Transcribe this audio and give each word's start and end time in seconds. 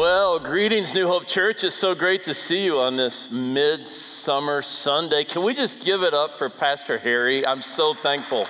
Well, 0.00 0.38
greetings, 0.38 0.94
New 0.94 1.06
Hope 1.06 1.26
Church. 1.26 1.62
It's 1.62 1.76
so 1.76 1.94
great 1.94 2.22
to 2.22 2.32
see 2.32 2.64
you 2.64 2.78
on 2.78 2.96
this 2.96 3.30
midsummer 3.30 4.62
Sunday. 4.62 5.24
Can 5.24 5.42
we 5.42 5.52
just 5.52 5.78
give 5.78 6.02
it 6.02 6.14
up 6.14 6.38
for 6.38 6.48
Pastor 6.48 6.96
Harry? 6.96 7.44
I'm 7.46 7.60
so 7.60 7.92
thankful. 7.92 8.46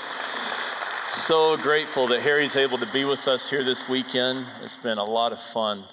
So 1.09 1.57
grateful 1.57 2.07
that 2.07 2.23
Harry's 2.23 2.55
able 2.55 2.79
to 2.79 2.87
be 2.93 3.05
with 3.05 3.27
us 3.27 3.51
here 3.51 3.65
this 3.65 3.89
weekend. 3.89 4.47
It's 4.63 4.77
been 4.77 4.99
a 4.99 5.05
lot 5.05 5.33
of 5.33 5.41
fun 5.41 5.87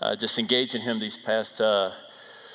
uh, 0.00 0.14
just 0.14 0.38
engaging 0.38 0.82
him 0.82 1.00
these 1.00 1.16
past 1.16 1.60
uh, 1.60 1.90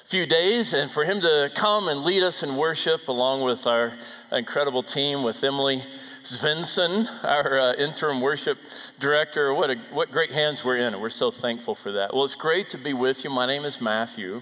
few 0.05 0.25
days 0.25 0.71
and 0.71 0.89
for 0.89 1.03
him 1.03 1.19
to 1.19 1.51
come 1.53 1.89
and 1.89 2.05
lead 2.05 2.23
us 2.23 2.43
in 2.43 2.55
worship 2.55 3.09
along 3.09 3.41
with 3.41 3.67
our 3.67 3.91
incredible 4.31 4.83
team 4.83 5.21
with 5.21 5.43
Emily 5.43 5.83
Svensson, 6.27 7.07
our 7.23 7.57
uh, 7.57 7.73
interim 7.75 8.19
worship 8.19 8.57
director. 8.99 9.53
What, 9.53 9.69
a, 9.69 9.75
what 9.93 10.11
great 10.11 10.31
hands 10.31 10.61
we're 10.61 10.75
in, 10.75 10.93
and 10.93 11.01
we're 11.01 11.09
so 11.09 11.31
thankful 11.31 11.73
for 11.73 11.93
that. 11.93 12.13
Well, 12.13 12.25
it's 12.25 12.35
great 12.35 12.69
to 12.71 12.77
be 12.77 12.91
with 12.91 13.23
you. 13.23 13.29
My 13.29 13.45
name 13.45 13.63
is 13.63 13.79
Matthew. 13.79 14.41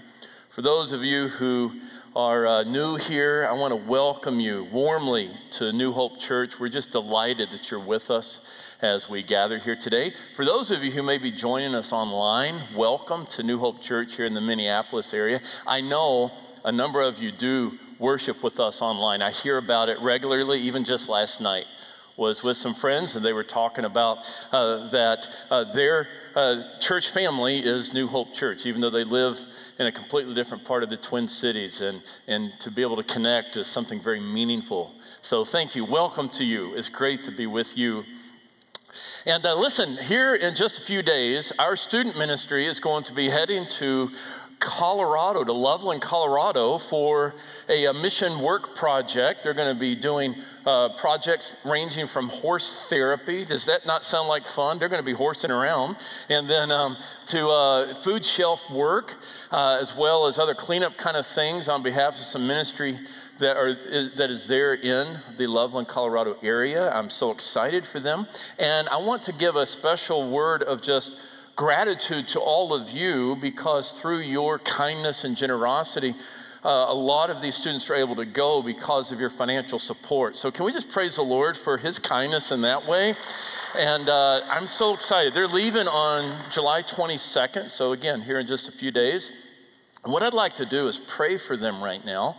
For 0.50 0.62
those 0.62 0.90
of 0.90 1.04
you 1.04 1.28
who 1.28 1.78
are 2.16 2.44
uh, 2.44 2.62
new 2.64 2.96
here, 2.96 3.46
I 3.48 3.52
want 3.52 3.70
to 3.70 3.76
welcome 3.76 4.40
you 4.40 4.64
warmly 4.72 5.30
to 5.52 5.72
New 5.72 5.92
Hope 5.92 6.18
Church. 6.18 6.58
We're 6.58 6.70
just 6.70 6.90
delighted 6.90 7.50
that 7.52 7.70
you're 7.70 7.78
with 7.78 8.10
us 8.10 8.40
as 8.82 9.08
we 9.08 9.22
gather 9.22 9.60
here 9.60 9.76
today. 9.76 10.12
For 10.34 10.44
those 10.44 10.72
of 10.72 10.82
you 10.82 10.90
who 10.90 11.04
may 11.04 11.18
be 11.18 11.30
joining 11.30 11.76
us 11.76 11.92
online, 11.92 12.64
welcome 12.74 13.26
to 13.26 13.44
New 13.44 13.60
Hope 13.60 13.80
Church 13.80 14.16
here 14.16 14.26
in 14.26 14.34
the 14.34 14.40
Minneapolis 14.40 15.14
area. 15.14 15.40
I 15.64 15.82
know 15.82 16.32
a 16.64 16.72
number 16.72 17.00
of 17.00 17.18
you 17.18 17.30
do 17.30 17.78
worship 18.00 18.42
with 18.42 18.58
us 18.58 18.82
online. 18.82 19.22
I 19.22 19.30
hear 19.30 19.56
about 19.56 19.88
it 19.88 20.00
regularly, 20.00 20.60
even 20.62 20.84
just 20.84 21.08
last 21.08 21.40
night 21.40 21.66
was 22.16 22.42
with 22.42 22.56
some 22.56 22.74
friends, 22.74 23.14
and 23.14 23.24
they 23.24 23.32
were 23.32 23.44
talking 23.44 23.84
about 23.84 24.18
uh, 24.50 24.88
that 24.88 25.28
uh, 25.50 25.64
their 25.72 26.08
uh, 26.34 26.62
church 26.80 27.10
family 27.10 27.58
is 27.58 27.92
New 27.92 28.06
Hope 28.06 28.32
Church, 28.32 28.64
even 28.64 28.80
though 28.80 28.90
they 28.90 29.04
live 29.04 29.38
in 29.78 29.86
a 29.86 29.92
completely 29.92 30.34
different 30.34 30.64
part 30.64 30.82
of 30.82 30.88
the 30.88 30.96
Twin 30.96 31.28
Cities. 31.28 31.80
And, 31.82 32.02
and 32.26 32.58
to 32.60 32.70
be 32.70 32.82
able 32.82 32.96
to 32.96 33.02
connect 33.02 33.56
is 33.56 33.66
something 33.66 34.00
very 34.00 34.20
meaningful. 34.20 34.92
So, 35.20 35.44
thank 35.44 35.74
you. 35.74 35.84
Welcome 35.84 36.30
to 36.30 36.44
you. 36.44 36.74
It's 36.74 36.88
great 36.88 37.24
to 37.24 37.30
be 37.30 37.46
with 37.46 37.76
you. 37.76 38.04
And 39.26 39.44
uh, 39.44 39.54
listen, 39.54 39.96
here 39.96 40.34
in 40.34 40.54
just 40.54 40.78
a 40.78 40.80
few 40.80 41.02
days, 41.02 41.52
our 41.58 41.76
student 41.76 42.16
ministry 42.16 42.66
is 42.66 42.80
going 42.80 43.04
to 43.04 43.12
be 43.12 43.28
heading 43.28 43.66
to 43.78 44.10
Colorado, 44.58 45.44
to 45.44 45.52
Loveland, 45.52 46.00
Colorado, 46.00 46.78
for 46.78 47.34
a, 47.68 47.84
a 47.84 47.92
mission 47.92 48.40
work 48.40 48.74
project. 48.74 49.42
They're 49.42 49.52
going 49.52 49.74
to 49.74 49.78
be 49.78 49.94
doing 49.94 50.36
uh, 50.66 50.88
projects 50.90 51.54
ranging 51.64 52.06
from 52.08 52.28
horse 52.28 52.86
therapy. 52.88 53.44
Does 53.44 53.66
that 53.66 53.86
not 53.86 54.04
sound 54.04 54.28
like 54.28 54.46
fun? 54.46 54.78
They're 54.78 54.88
going 54.88 55.02
to 55.02 55.06
be 55.06 55.12
horsing 55.14 55.52
around. 55.52 55.96
And 56.28 56.50
then 56.50 56.72
um, 56.72 56.96
to 57.26 57.48
uh, 57.48 57.94
food 58.02 58.26
shelf 58.26 58.68
work, 58.70 59.14
uh, 59.52 59.78
as 59.80 59.94
well 59.94 60.26
as 60.26 60.38
other 60.38 60.54
cleanup 60.54 60.96
kind 60.96 61.16
of 61.16 61.26
things 61.26 61.68
on 61.68 61.82
behalf 61.84 62.18
of 62.18 62.26
some 62.26 62.46
ministry 62.46 62.98
that, 63.38 63.56
are, 63.56 63.74
that 64.16 64.30
is 64.30 64.46
there 64.46 64.74
in 64.74 65.20
the 65.36 65.46
Loveland, 65.46 65.88
Colorado 65.88 66.36
area. 66.42 66.90
I'm 66.90 67.10
so 67.10 67.30
excited 67.30 67.86
for 67.86 68.00
them. 68.00 68.26
And 68.58 68.88
I 68.88 68.96
want 68.96 69.22
to 69.24 69.32
give 69.32 69.56
a 69.56 69.66
special 69.66 70.28
word 70.30 70.62
of 70.62 70.82
just 70.82 71.14
gratitude 71.54 72.28
to 72.28 72.40
all 72.40 72.74
of 72.74 72.90
you 72.90 73.36
because 73.40 73.92
through 73.92 74.20
your 74.20 74.58
kindness 74.58 75.24
and 75.24 75.36
generosity, 75.36 76.14
uh, 76.66 76.86
a 76.88 76.94
lot 76.94 77.30
of 77.30 77.40
these 77.40 77.54
students 77.54 77.88
are 77.90 77.94
able 77.94 78.16
to 78.16 78.24
go 78.24 78.60
because 78.60 79.12
of 79.12 79.20
your 79.20 79.30
financial 79.30 79.78
support. 79.78 80.36
So, 80.36 80.50
can 80.50 80.64
we 80.64 80.72
just 80.72 80.90
praise 80.90 81.14
the 81.14 81.22
Lord 81.22 81.56
for 81.56 81.78
his 81.78 82.00
kindness 82.00 82.50
in 82.50 82.62
that 82.62 82.88
way? 82.88 83.14
And 83.78 84.08
uh, 84.08 84.40
I'm 84.48 84.66
so 84.66 84.92
excited. 84.92 85.32
They're 85.32 85.46
leaving 85.46 85.86
on 85.86 86.36
July 86.50 86.82
22nd. 86.82 87.70
So, 87.70 87.92
again, 87.92 88.20
here 88.20 88.40
in 88.40 88.48
just 88.48 88.66
a 88.66 88.72
few 88.72 88.90
days. 88.90 89.30
what 90.02 90.24
I'd 90.24 90.34
like 90.34 90.56
to 90.56 90.66
do 90.66 90.88
is 90.88 90.98
pray 90.98 91.38
for 91.38 91.56
them 91.56 91.80
right 91.84 92.04
now. 92.04 92.36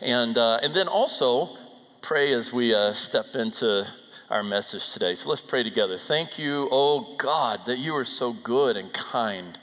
And, 0.00 0.36
uh, 0.36 0.58
and 0.60 0.74
then 0.74 0.88
also 0.88 1.56
pray 2.02 2.32
as 2.32 2.52
we 2.52 2.74
uh, 2.74 2.94
step 2.94 3.36
into 3.36 3.86
our 4.28 4.42
message 4.42 4.92
today. 4.92 5.14
So 5.14 5.28
let's 5.28 5.40
pray 5.40 5.62
together. 5.62 5.98
Thank 5.98 6.36
you, 6.36 6.68
oh 6.72 7.14
God, 7.16 7.60
that 7.66 7.78
you 7.78 7.94
are 7.94 8.04
so 8.04 8.32
good 8.32 8.76
and 8.76 8.92
kind, 8.92 9.56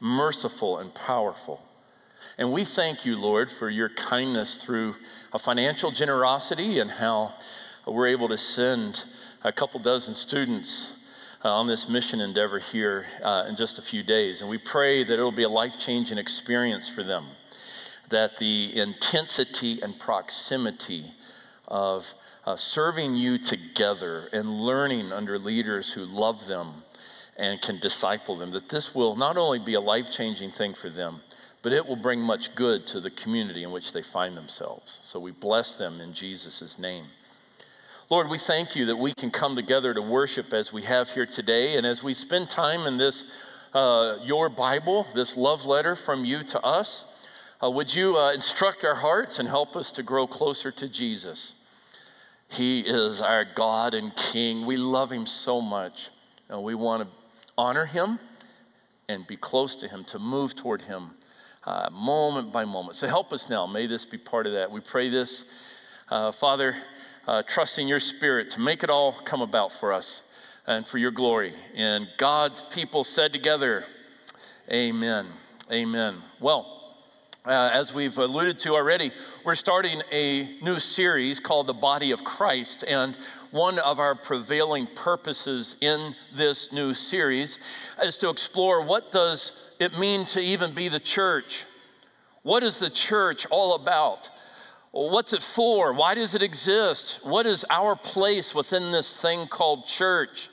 merciful 0.00 0.78
and 0.78 0.94
powerful. 0.94 1.67
And 2.38 2.52
we 2.52 2.64
thank 2.64 3.04
you, 3.04 3.18
Lord, 3.18 3.50
for 3.50 3.68
your 3.68 3.88
kindness 3.88 4.54
through 4.54 4.94
a 5.32 5.40
financial 5.40 5.90
generosity 5.90 6.78
and 6.78 6.88
how 6.88 7.34
we're 7.84 8.06
able 8.06 8.28
to 8.28 8.38
send 8.38 9.02
a 9.42 9.50
couple 9.50 9.80
dozen 9.80 10.14
students 10.14 10.92
uh, 11.44 11.52
on 11.52 11.66
this 11.66 11.88
mission 11.88 12.20
endeavor 12.20 12.60
here 12.60 13.06
uh, 13.24 13.46
in 13.48 13.56
just 13.56 13.76
a 13.76 13.82
few 13.82 14.04
days. 14.04 14.40
And 14.40 14.48
we 14.48 14.56
pray 14.56 15.02
that 15.02 15.12
it'll 15.12 15.32
be 15.32 15.42
a 15.42 15.48
life 15.48 15.80
changing 15.80 16.16
experience 16.16 16.88
for 16.88 17.02
them, 17.02 17.26
that 18.08 18.36
the 18.36 18.78
intensity 18.78 19.82
and 19.82 19.98
proximity 19.98 21.14
of 21.66 22.14
uh, 22.46 22.54
serving 22.54 23.16
you 23.16 23.38
together 23.38 24.28
and 24.32 24.60
learning 24.60 25.10
under 25.10 25.40
leaders 25.40 25.94
who 25.94 26.04
love 26.04 26.46
them 26.46 26.84
and 27.36 27.60
can 27.60 27.80
disciple 27.80 28.36
them, 28.36 28.52
that 28.52 28.68
this 28.68 28.94
will 28.94 29.16
not 29.16 29.36
only 29.36 29.58
be 29.58 29.74
a 29.74 29.80
life 29.80 30.08
changing 30.12 30.52
thing 30.52 30.72
for 30.72 30.88
them, 30.88 31.20
but 31.68 31.74
it 31.74 31.86
will 31.86 31.96
bring 31.96 32.18
much 32.18 32.54
good 32.54 32.86
to 32.86 32.98
the 32.98 33.10
community 33.10 33.62
in 33.62 33.70
which 33.70 33.92
they 33.92 34.00
find 34.00 34.34
themselves. 34.34 35.00
So 35.04 35.20
we 35.20 35.32
bless 35.32 35.74
them 35.74 36.00
in 36.00 36.14
Jesus' 36.14 36.78
name. 36.78 37.04
Lord, 38.08 38.30
we 38.30 38.38
thank 38.38 38.74
you 38.74 38.86
that 38.86 38.96
we 38.96 39.12
can 39.12 39.30
come 39.30 39.54
together 39.54 39.92
to 39.92 40.00
worship 40.00 40.54
as 40.54 40.72
we 40.72 40.84
have 40.84 41.10
here 41.10 41.26
today. 41.26 41.76
And 41.76 41.86
as 41.86 42.02
we 42.02 42.14
spend 42.14 42.48
time 42.48 42.86
in 42.86 42.96
this, 42.96 43.24
uh, 43.74 44.16
your 44.22 44.48
Bible, 44.48 45.08
this 45.14 45.36
love 45.36 45.66
letter 45.66 45.94
from 45.94 46.24
you 46.24 46.42
to 46.44 46.60
us, 46.62 47.04
uh, 47.62 47.68
would 47.68 47.94
you 47.94 48.16
uh, 48.16 48.32
instruct 48.32 48.82
our 48.82 48.94
hearts 48.94 49.38
and 49.38 49.46
help 49.46 49.76
us 49.76 49.90
to 49.90 50.02
grow 50.02 50.26
closer 50.26 50.70
to 50.70 50.88
Jesus? 50.88 51.52
He 52.48 52.80
is 52.80 53.20
our 53.20 53.44
God 53.44 53.92
and 53.92 54.16
King. 54.16 54.64
We 54.64 54.78
love 54.78 55.12
Him 55.12 55.26
so 55.26 55.60
much. 55.60 56.08
And 56.48 56.62
we 56.62 56.74
want 56.74 57.02
to 57.02 57.08
honor 57.58 57.84
Him 57.84 58.20
and 59.06 59.26
be 59.26 59.36
close 59.36 59.74
to 59.76 59.88
Him, 59.88 60.04
to 60.04 60.18
move 60.18 60.56
toward 60.56 60.80
Him 60.80 61.10
uh, 61.68 61.90
moment 61.92 62.50
by 62.50 62.64
moment. 62.64 62.96
So 62.96 63.06
help 63.06 63.30
us 63.30 63.50
now. 63.50 63.66
May 63.66 63.86
this 63.86 64.06
be 64.06 64.16
part 64.16 64.46
of 64.46 64.54
that. 64.54 64.70
We 64.70 64.80
pray 64.80 65.10
this, 65.10 65.44
uh, 66.08 66.32
Father, 66.32 66.76
uh, 67.26 67.42
trusting 67.42 67.86
your 67.86 68.00
Spirit 68.00 68.48
to 68.50 68.60
make 68.60 68.82
it 68.82 68.88
all 68.88 69.12
come 69.12 69.42
about 69.42 69.72
for 69.72 69.92
us 69.92 70.22
and 70.66 70.86
for 70.86 70.96
your 70.96 71.10
glory. 71.10 71.52
And 71.74 72.08
God's 72.16 72.62
people 72.72 73.04
said 73.04 73.34
together, 73.34 73.84
Amen. 74.70 75.26
Amen. 75.70 76.22
Well, 76.40 76.94
uh, 77.44 77.68
as 77.70 77.92
we've 77.92 78.16
alluded 78.16 78.58
to 78.60 78.70
already, 78.74 79.12
we're 79.44 79.54
starting 79.54 80.02
a 80.10 80.58
new 80.62 80.78
series 80.78 81.38
called 81.38 81.66
The 81.66 81.74
Body 81.74 82.12
of 82.12 82.24
Christ. 82.24 82.82
And 82.82 83.14
one 83.50 83.78
of 83.78 83.98
our 83.98 84.14
prevailing 84.14 84.86
purposes 84.94 85.76
in 85.80 86.14
this 86.34 86.72
new 86.72 86.94
series 86.94 87.58
is 88.02 88.16
to 88.18 88.28
explore 88.28 88.84
what 88.84 89.12
does 89.12 89.52
it 89.78 89.98
mean 89.98 90.26
to 90.26 90.40
even 90.40 90.74
be 90.74 90.88
the 90.88 91.00
church? 91.00 91.64
What 92.42 92.62
is 92.62 92.78
the 92.78 92.90
church 92.90 93.46
all 93.50 93.74
about? 93.74 94.28
What's 94.90 95.32
it 95.32 95.42
for? 95.42 95.92
Why 95.92 96.14
does 96.14 96.34
it 96.34 96.42
exist? 96.42 97.18
What 97.22 97.46
is 97.46 97.64
our 97.70 97.94
place 97.94 98.54
within 98.54 98.90
this 98.90 99.16
thing 99.16 99.46
called 99.46 99.86
church? 99.86 100.48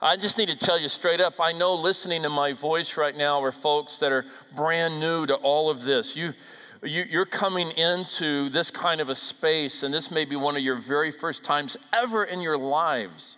I 0.00 0.16
just 0.16 0.38
need 0.38 0.48
to 0.48 0.56
tell 0.56 0.78
you 0.78 0.88
straight 0.88 1.20
up 1.20 1.34
I 1.40 1.52
know 1.52 1.74
listening 1.74 2.22
to 2.22 2.28
my 2.28 2.52
voice 2.52 2.96
right 2.96 3.16
now 3.16 3.42
are 3.42 3.52
folks 3.52 3.98
that 3.98 4.12
are 4.12 4.24
brand 4.54 5.00
new 5.00 5.26
to 5.26 5.34
all 5.34 5.70
of 5.70 5.82
this. 5.82 6.14
You, 6.14 6.34
you, 6.82 7.20
are 7.20 7.26
coming 7.26 7.70
into 7.72 8.48
this 8.50 8.70
kind 8.70 9.00
of 9.00 9.08
a 9.08 9.14
space, 9.14 9.82
and 9.82 9.92
this 9.92 10.10
may 10.10 10.24
be 10.24 10.36
one 10.36 10.56
of 10.56 10.62
your 10.62 10.76
very 10.76 11.10
first 11.10 11.44
times 11.44 11.76
ever 11.92 12.24
in 12.24 12.40
your 12.40 12.58
lives. 12.58 13.36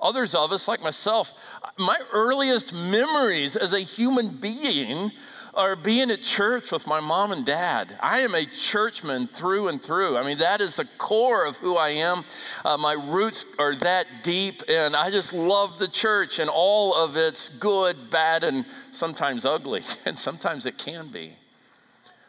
Others 0.00 0.34
of 0.34 0.52
us, 0.52 0.68
like 0.68 0.82
myself, 0.82 1.32
my 1.78 1.98
earliest 2.12 2.72
memories 2.72 3.56
as 3.56 3.72
a 3.72 3.80
human 3.80 4.36
being 4.36 5.10
are 5.54 5.74
being 5.74 6.10
at 6.10 6.22
church 6.22 6.70
with 6.70 6.86
my 6.86 7.00
mom 7.00 7.32
and 7.32 7.46
dad. 7.46 7.96
I 8.00 8.20
am 8.20 8.34
a 8.34 8.44
churchman 8.44 9.26
through 9.26 9.68
and 9.68 9.82
through. 9.82 10.18
I 10.18 10.22
mean, 10.22 10.36
that 10.38 10.60
is 10.60 10.76
the 10.76 10.84
core 10.98 11.46
of 11.46 11.56
who 11.56 11.76
I 11.76 11.88
am. 11.88 12.24
Uh, 12.62 12.76
my 12.76 12.92
roots 12.92 13.46
are 13.58 13.74
that 13.76 14.06
deep, 14.22 14.62
and 14.68 14.94
I 14.94 15.10
just 15.10 15.32
love 15.32 15.78
the 15.78 15.88
church 15.88 16.38
and 16.38 16.50
all 16.50 16.94
of 16.94 17.16
its 17.16 17.48
good, 17.48 18.10
bad, 18.10 18.44
and 18.44 18.66
sometimes 18.92 19.46
ugly, 19.46 19.82
and 20.04 20.18
sometimes 20.18 20.66
it 20.66 20.76
can 20.76 21.08
be. 21.08 21.36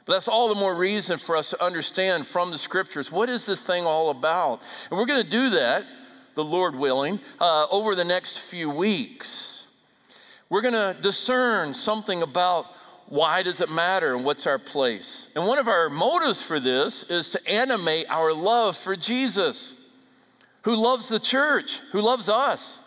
But 0.07 0.13
that's 0.13 0.29
all 0.29 0.47
the 0.47 0.55
more 0.55 0.73
reason 0.73 1.19
for 1.19 1.35
us 1.35 1.49
to 1.49 1.61
understand 1.61 2.27
from 2.27 2.49
the 2.51 2.57
scriptures 2.57 3.11
what 3.11 3.29
is 3.29 3.45
this 3.45 3.61
thing 3.63 3.85
all 3.85 4.09
about? 4.09 4.61
And 4.89 4.97
we're 4.97 5.05
going 5.05 5.21
to 5.21 5.29
do 5.29 5.49
that, 5.51 5.83
the 6.33 6.45
Lord 6.45 6.75
willing, 6.75 7.19
uh, 7.41 7.67
over 7.69 7.93
the 7.93 8.05
next 8.05 8.39
few 8.39 8.69
weeks. 8.69 9.65
We're 10.49 10.61
going 10.61 10.73
to 10.73 10.95
discern 11.01 11.73
something 11.73 12.21
about 12.21 12.67
why 13.07 13.43
does 13.43 13.59
it 13.59 13.69
matter 13.69 14.15
and 14.15 14.23
what's 14.23 14.47
our 14.47 14.57
place? 14.57 15.27
And 15.35 15.45
one 15.45 15.57
of 15.57 15.67
our 15.67 15.89
motives 15.89 16.41
for 16.41 16.59
this 16.59 17.03
is 17.03 17.29
to 17.31 17.49
animate 17.49 18.05
our 18.09 18.31
love 18.31 18.77
for 18.77 18.95
Jesus, 18.95 19.73
who 20.61 20.75
loves 20.75 21.09
the 21.09 21.19
church, 21.19 21.81
who 21.91 21.99
loves 21.99 22.29
us. 22.29 22.79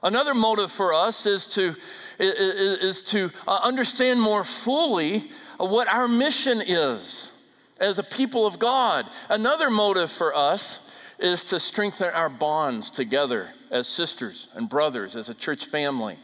Another 0.00 0.32
motive 0.32 0.70
for 0.70 0.94
us 0.94 1.26
is 1.26 1.48
to 1.48 1.74
is, 2.22 3.02
to 3.02 3.30
uh, 3.48 3.60
understand 3.62 4.20
more 4.20 4.44
fully 4.44 5.30
what 5.68 5.88
our 5.88 6.08
mission 6.08 6.62
is 6.64 7.30
as 7.78 7.98
a 7.98 8.02
people 8.02 8.46
of 8.46 8.58
God. 8.58 9.06
Another 9.28 9.70
motive 9.70 10.10
for 10.10 10.34
us 10.34 10.78
is 11.18 11.44
to 11.44 11.60
strengthen 11.60 12.08
our 12.08 12.28
bonds 12.28 12.90
together 12.90 13.50
as 13.70 13.86
sisters 13.86 14.48
and 14.54 14.68
brothers, 14.68 15.14
as 15.16 15.28
a 15.28 15.34
church 15.34 15.66
family. 15.66 16.18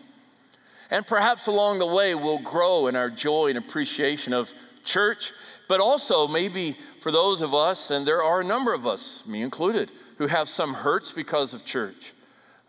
And 0.91 1.07
perhaps 1.07 1.47
along 1.47 1.79
the 1.79 1.87
way, 1.87 2.15
we'll 2.15 2.39
grow 2.39 2.87
in 2.87 2.97
our 2.97 3.11
joy 3.11 3.49
and 3.49 3.59
appreciation 3.59 4.33
of 4.33 4.53
church, 4.85 5.33
but 5.69 5.81
also 5.81 6.29
maybe 6.29 6.77
for 7.01 7.11
those 7.11 7.41
of 7.41 7.55
us, 7.55 7.91
and 7.91 8.07
there 8.07 8.23
are 8.23 8.41
a 8.41 8.45
number 8.45 8.73
of 8.73 8.87
us, 8.87 9.23
me 9.27 9.43
included, 9.43 9.91
who 10.19 10.29
have 10.29 10.49
some 10.49 10.75
hurts 10.75 11.13
because 11.13 11.53
of 11.53 11.65
church. 11.65 12.13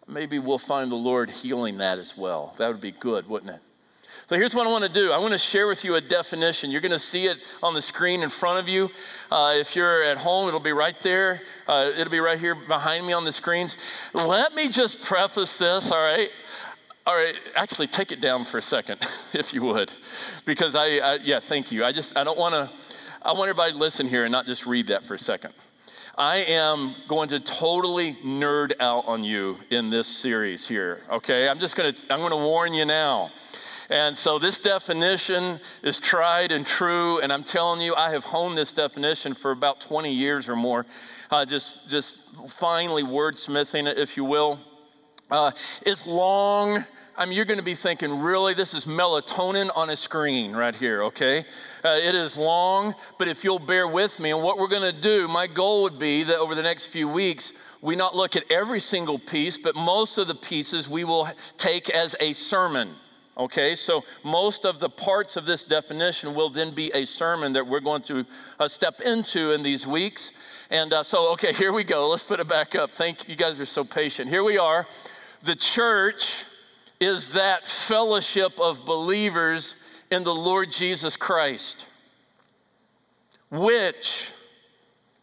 Maybe 0.07 0.39
we'll 0.39 0.57
find 0.57 0.91
the 0.91 0.95
Lord 0.95 1.29
healing 1.29 1.77
that 1.77 1.99
as 1.99 2.17
well. 2.17 2.55
That 2.57 2.69
would 2.69 2.81
be 2.81 2.91
good, 2.91 3.27
wouldn't 3.27 3.51
it? 3.51 3.61
So 4.29 4.35
here's 4.35 4.53
what 4.53 4.67
I 4.67 4.69
want 4.69 4.83
to 4.83 4.89
do. 4.89 5.13
I 5.13 5.19
want 5.19 5.31
to 5.31 5.37
share 5.37 5.67
with 5.67 5.85
you 5.85 5.95
a 5.95 6.01
definition. 6.01 6.69
You're 6.69 6.81
going 6.81 6.91
to 6.91 6.99
see 6.99 7.27
it 7.27 7.37
on 7.63 7.73
the 7.73 7.81
screen 7.81 8.23
in 8.23 8.29
front 8.29 8.59
of 8.59 8.67
you. 8.67 8.89
Uh, 9.31 9.53
if 9.55 9.73
you're 9.73 10.03
at 10.03 10.17
home, 10.17 10.49
it'll 10.49 10.59
be 10.59 10.73
right 10.73 10.99
there. 10.99 11.41
Uh, 11.65 11.91
it'll 11.95 12.11
be 12.11 12.19
right 12.19 12.37
here 12.37 12.53
behind 12.53 13.07
me 13.07 13.13
on 13.13 13.23
the 13.23 13.31
screens. 13.31 13.77
Let 14.13 14.53
me 14.53 14.67
just 14.67 15.01
preface 15.01 15.57
this, 15.57 15.93
all 15.93 16.03
right? 16.03 16.29
All 17.05 17.15
right, 17.15 17.35
actually, 17.55 17.87
take 17.87 18.11
it 18.11 18.19
down 18.19 18.43
for 18.43 18.57
a 18.57 18.61
second, 18.61 18.99
if 19.33 19.53
you 19.53 19.61
would, 19.61 19.93
because 20.43 20.75
I, 20.75 20.97
I 20.97 21.13
yeah, 21.23 21.39
thank 21.39 21.71
you. 21.71 21.85
I 21.85 21.93
just, 21.93 22.17
I 22.17 22.25
don't 22.25 22.37
want 22.37 22.53
to, 22.53 22.69
I 23.21 23.31
want 23.31 23.43
everybody 23.43 23.71
to 23.71 23.77
listen 23.77 24.09
here 24.09 24.25
and 24.25 24.31
not 24.33 24.45
just 24.45 24.65
read 24.65 24.87
that 24.87 25.05
for 25.05 25.13
a 25.13 25.19
second. 25.19 25.53
I 26.17 26.39
am 26.39 26.95
going 27.07 27.29
to 27.29 27.39
totally 27.39 28.15
nerd 28.25 28.73
out 28.81 29.07
on 29.07 29.23
you 29.23 29.59
in 29.69 29.89
this 29.89 30.05
series 30.05 30.67
here, 30.67 31.03
okay? 31.09 31.47
I'm 31.47 31.59
just 31.59 31.77
to, 31.77 31.95
I'm 32.09 32.19
going 32.19 32.31
to 32.31 32.35
warn 32.35 32.73
you 32.73 32.83
now. 32.83 33.31
And 33.89 34.17
so 34.17 34.37
this 34.37 34.59
definition 34.59 35.61
is 35.81 35.97
tried 35.97 36.51
and 36.51 36.67
true, 36.67 37.19
and 37.21 37.31
I'm 37.31 37.45
telling 37.45 37.79
you, 37.79 37.95
I 37.95 38.11
have 38.11 38.25
honed 38.25 38.57
this 38.57 38.73
definition 38.73 39.33
for 39.33 39.51
about 39.51 39.79
20 39.79 40.11
years 40.11 40.49
or 40.49 40.57
more, 40.57 40.85
uh, 41.31 41.45
just, 41.45 41.89
just 41.89 42.17
finally 42.49 43.03
wordsmithing 43.03 43.87
it, 43.87 43.97
if 43.97 44.17
you 44.17 44.25
will. 44.25 44.59
Uh, 45.31 45.51
it's 45.85 46.05
long. 46.05 46.85
I 47.15 47.25
mean, 47.25 47.35
you're 47.35 47.45
going 47.45 47.59
to 47.59 47.65
be 47.65 47.75
thinking, 47.75 48.19
really, 48.19 48.53
this 48.53 48.73
is 48.73 48.83
melatonin 48.83 49.71
on 49.75 49.89
a 49.89 49.95
screen 49.95 50.53
right 50.53 50.75
here, 50.75 51.03
okay? 51.03 51.45
Uh, 51.83 51.97
it 52.01 52.13
is 52.13 52.35
long, 52.35 52.93
but 53.17 53.29
if 53.29 53.43
you'll 53.45 53.57
bear 53.57 53.87
with 53.87 54.19
me, 54.19 54.31
and 54.31 54.43
what 54.43 54.57
we're 54.57 54.67
going 54.67 54.93
to 54.93 55.01
do, 55.01 55.29
my 55.29 55.47
goal 55.47 55.83
would 55.83 55.97
be 55.97 56.23
that 56.23 56.37
over 56.37 56.55
the 56.55 56.61
next 56.61 56.87
few 56.87 57.07
weeks, 57.07 57.53
we 57.81 57.95
not 57.95 58.15
look 58.15 58.35
at 58.35 58.43
every 58.51 58.81
single 58.81 59.17
piece, 59.17 59.57
but 59.57 59.75
most 59.75 60.17
of 60.17 60.27
the 60.27 60.35
pieces 60.35 60.89
we 60.89 61.05
will 61.05 61.29
take 61.57 61.89
as 61.89 62.15
a 62.19 62.33
sermon. 62.33 62.95
Okay, 63.37 63.75
so 63.75 64.03
most 64.23 64.65
of 64.65 64.79
the 64.79 64.89
parts 64.89 65.35
of 65.35 65.45
this 65.45 65.63
definition 65.63 66.33
will 66.33 66.49
then 66.49 66.71
be 66.71 66.91
a 66.95 67.05
sermon 67.05 67.53
that 67.53 67.67
we're 67.67 67.79
going 67.79 68.01
to 68.03 68.25
uh, 68.59 68.67
step 68.67 68.99
into 68.99 69.51
in 69.51 69.61
these 69.61 69.85
weeks. 69.85 70.31
And 70.71 70.91
uh, 70.91 71.03
so, 71.03 71.31
okay, 71.33 71.53
here 71.53 71.71
we 71.71 71.83
go. 71.83 72.09
Let's 72.09 72.23
put 72.23 72.39
it 72.39 72.47
back 72.47 72.73
up. 72.73 72.89
Thank 72.89 73.29
you, 73.29 73.35
guys 73.35 73.59
are 73.59 73.65
so 73.67 73.83
patient. 73.83 74.29
Here 74.29 74.43
we 74.43 74.57
are. 74.57 74.87
The 75.43 75.55
church 75.55 76.45
is 76.99 77.33
that 77.33 77.67
fellowship 77.67 78.59
of 78.59 78.85
believers 78.85 79.75
in 80.09 80.23
the 80.23 80.33
Lord 80.33 80.71
Jesus 80.71 81.15
Christ, 81.15 81.85
which 83.51 84.31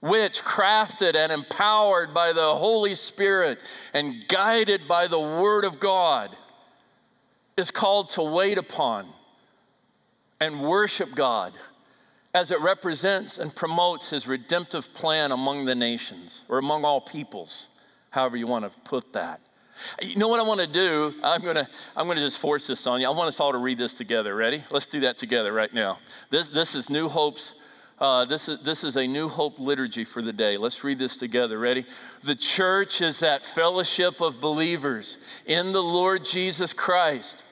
which, 0.00 0.42
crafted 0.42 1.16
and 1.16 1.32
empowered 1.32 2.12
by 2.12 2.34
the 2.34 2.54
Holy 2.56 2.94
Spirit 2.94 3.58
and 3.94 4.28
guided 4.28 4.86
by 4.86 5.06
the 5.06 5.18
Word 5.18 5.64
of 5.64 5.80
God, 5.80 6.36
is 7.56 7.70
called 7.70 8.10
to 8.10 8.22
wait 8.22 8.58
upon 8.58 9.06
and 10.40 10.62
worship 10.62 11.14
God 11.14 11.52
as 12.34 12.50
it 12.50 12.60
represents 12.60 13.38
and 13.38 13.54
promotes 13.54 14.10
his 14.10 14.26
redemptive 14.26 14.92
plan 14.92 15.30
among 15.30 15.64
the 15.64 15.74
nations 15.74 16.42
or 16.48 16.58
among 16.58 16.84
all 16.84 17.00
peoples, 17.00 17.68
however 18.10 18.36
you 18.36 18.46
want 18.46 18.64
to 18.64 18.80
put 18.80 19.12
that. 19.12 19.40
You 20.02 20.16
know 20.16 20.28
what 20.28 20.40
I 20.40 20.42
want 20.42 20.60
to 20.60 20.66
do? 20.66 21.14
I'm 21.22 21.42
going 21.42 21.56
to 21.56 21.68
I'm 21.96 22.06
going 22.06 22.16
to 22.16 22.22
just 22.22 22.38
force 22.38 22.66
this 22.66 22.86
on 22.86 23.00
you. 23.00 23.06
I 23.06 23.10
want 23.10 23.28
us 23.28 23.40
all 23.40 23.52
to 23.52 23.58
read 23.58 23.78
this 23.78 23.92
together. 23.92 24.34
Ready? 24.34 24.64
Let's 24.70 24.86
do 24.86 25.00
that 25.00 25.18
together 25.18 25.52
right 25.52 25.72
now. 25.72 25.98
This 26.30 26.48
this 26.48 26.74
is 26.74 26.88
New 26.88 27.08
Hope's 27.08 27.54
uh, 28.04 28.24
this, 28.26 28.48
is, 28.48 28.60
this 28.60 28.84
is 28.84 28.96
a 28.96 29.06
New 29.06 29.28
Hope 29.28 29.58
liturgy 29.58 30.04
for 30.04 30.20
the 30.20 30.32
day. 30.32 30.56
Let's 30.58 30.84
read 30.84 30.98
this 30.98 31.16
together. 31.16 31.58
Ready? 31.58 31.86
The 32.22 32.34
church 32.34 33.00
is 33.00 33.20
that 33.20 33.44
fellowship 33.44 34.20
of 34.20 34.40
believers 34.40 35.16
in 35.46 35.72
the 35.72 35.82
Lord 35.82 36.24
Jesus 36.24 36.72
Christ 36.72 37.42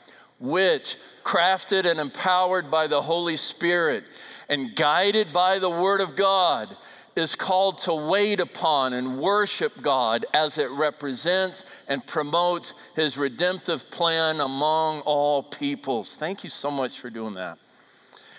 which, 0.43 0.96
crafted 1.25 1.88
and 1.88 2.00
empowered 2.00 2.69
by 2.69 2.88
the 2.88 3.02
Holy 3.02 3.37
Spirit 3.37 4.02
and 4.49 4.75
guided 4.75 5.32
by 5.32 5.60
the 5.60 5.70
Word 5.70 6.00
of 6.00 6.16
God, 6.16 6.76
is 7.14 7.34
called 7.34 7.78
to 7.82 7.94
wait 7.94 8.40
upon 8.40 8.93
and 8.93 9.20
worship 9.20 9.81
God 9.81 10.26
as 10.34 10.58
it 10.58 10.70
represents 10.70 11.64
and 11.87 12.05
promotes 12.06 12.75
His 12.96 13.16
redemptive 13.16 13.88
plan 13.90 14.40
among 14.40 15.00
all 15.02 15.44
peoples. 15.44 16.16
Thank 16.16 16.43
you 16.43 16.50
so 16.50 16.70
much 16.70 16.98
for 16.98 17.08
doing 17.08 17.34
that. 17.34 17.58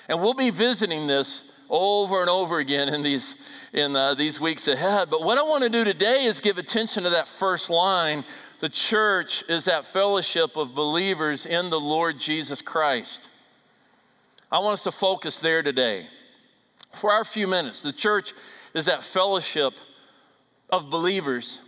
And 0.10 0.22
we'll 0.22 0.34
be 0.34 0.50
visiting 0.50 1.08
this 1.08 1.46
over 1.74 2.22
and 2.22 2.30
over 2.30 2.60
again 2.60 2.88
in 2.88 3.02
these 3.02 3.36
in 3.74 3.96
uh, 3.96 4.14
these 4.14 4.40
weeks 4.40 4.68
ahead. 4.68 5.10
But 5.10 5.24
what 5.24 5.40
I 5.40 5.42
want 5.42 5.64
to 5.64 5.70
do 5.70 5.84
today 5.84 6.26
is 6.26 6.40
give 6.40 6.60
attention 6.60 7.04
to 7.04 7.10
that 7.10 7.28
first 7.28 7.70
line 7.70 8.24
the 8.60 8.70
church 8.70 9.44
is 9.50 9.66
that 9.66 9.86
fellowship 9.86 10.56
of 10.56 10.74
believers 10.74 11.46
in 11.46 11.70
the 11.70 11.80
Lord 11.80 12.18
Jesus 12.18 12.62
Christ. 12.62 13.28
I 14.50 14.60
want 14.60 14.76
us 14.76 14.84
to 14.84 14.92
focus 14.92 15.38
there 15.38 15.62
today. 15.62 16.08
For 16.94 17.12
our 17.12 17.26
few 17.26 17.46
minutes, 17.46 17.82
the 17.82 17.92
church 17.92 18.34
is 18.74 18.86
that 18.86 19.04
fellowship 19.04 19.74
of 20.70 20.90
believers 20.90 21.60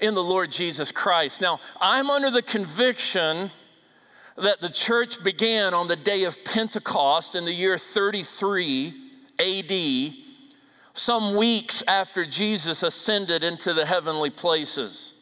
in 0.00 0.14
the 0.14 0.24
Lord 0.24 0.50
Jesus 0.50 0.90
Christ. 0.90 1.40
Now, 1.40 1.60
I'm 1.80 2.10
under 2.10 2.32
the 2.32 2.42
conviction 2.42 3.52
that 4.42 4.60
the 4.60 4.70
church 4.70 5.22
began 5.22 5.74
on 5.74 5.88
the 5.88 5.96
day 5.96 6.24
of 6.24 6.44
Pentecost 6.44 7.34
in 7.34 7.44
the 7.44 7.52
year 7.52 7.78
33 7.78 8.94
AD, 9.38 10.14
some 10.94 11.36
weeks 11.36 11.82
after 11.86 12.26
Jesus 12.26 12.82
ascended 12.82 13.44
into 13.44 13.72
the 13.72 13.86
heavenly 13.86 14.30
places. 14.30 15.14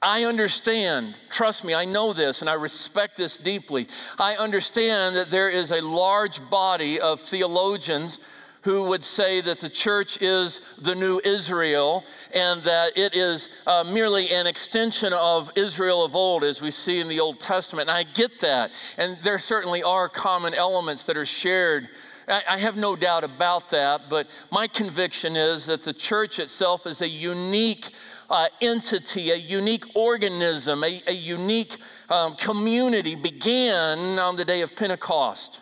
I 0.00 0.24
understand, 0.24 1.14
trust 1.30 1.62
me, 1.64 1.74
I 1.74 1.84
know 1.84 2.12
this 2.12 2.40
and 2.40 2.50
I 2.50 2.54
respect 2.54 3.16
this 3.16 3.36
deeply. 3.36 3.86
I 4.18 4.34
understand 4.34 5.14
that 5.14 5.30
there 5.30 5.48
is 5.48 5.70
a 5.70 5.80
large 5.80 6.48
body 6.50 7.00
of 7.00 7.20
theologians 7.20 8.18
who 8.62 8.84
would 8.84 9.02
say 9.02 9.40
that 9.40 9.58
the 9.60 9.68
church 9.68 10.20
is 10.22 10.60
the 10.78 10.94
new 10.94 11.20
Israel 11.24 12.04
and 12.32 12.62
that 12.62 12.96
it 12.96 13.14
is 13.14 13.48
uh, 13.66 13.84
merely 13.84 14.30
an 14.30 14.46
extension 14.46 15.12
of 15.12 15.50
Israel 15.56 16.04
of 16.04 16.14
old, 16.14 16.44
as 16.44 16.62
we 16.62 16.70
see 16.70 17.00
in 17.00 17.08
the 17.08 17.18
Old 17.18 17.40
Testament. 17.40 17.88
And 17.88 17.98
I 17.98 18.04
get 18.04 18.40
that. 18.40 18.70
And 18.96 19.18
there 19.22 19.38
certainly 19.38 19.82
are 19.82 20.08
common 20.08 20.54
elements 20.54 21.04
that 21.06 21.16
are 21.16 21.26
shared. 21.26 21.88
I, 22.28 22.42
I 22.48 22.58
have 22.58 22.76
no 22.76 22.94
doubt 22.94 23.24
about 23.24 23.70
that, 23.70 24.02
but 24.08 24.28
my 24.52 24.68
conviction 24.68 25.36
is 25.36 25.66
that 25.66 25.82
the 25.82 25.92
church 25.92 26.38
itself 26.38 26.86
is 26.86 27.02
a 27.02 27.08
unique 27.08 27.90
uh, 28.30 28.46
entity, 28.60 29.32
a 29.32 29.36
unique 29.36 29.84
organism, 29.96 30.84
a, 30.84 31.02
a 31.08 31.12
unique 31.12 31.76
um, 32.08 32.36
community 32.36 33.16
began 33.16 34.20
on 34.20 34.36
the 34.36 34.44
day 34.44 34.60
of 34.60 34.76
Pentecost. 34.76 35.58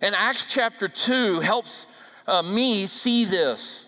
And 0.00 0.14
Acts 0.14 0.46
chapter 0.46 0.88
2 0.88 1.40
helps 1.40 1.86
uh, 2.26 2.42
me 2.42 2.86
see 2.86 3.24
this. 3.24 3.86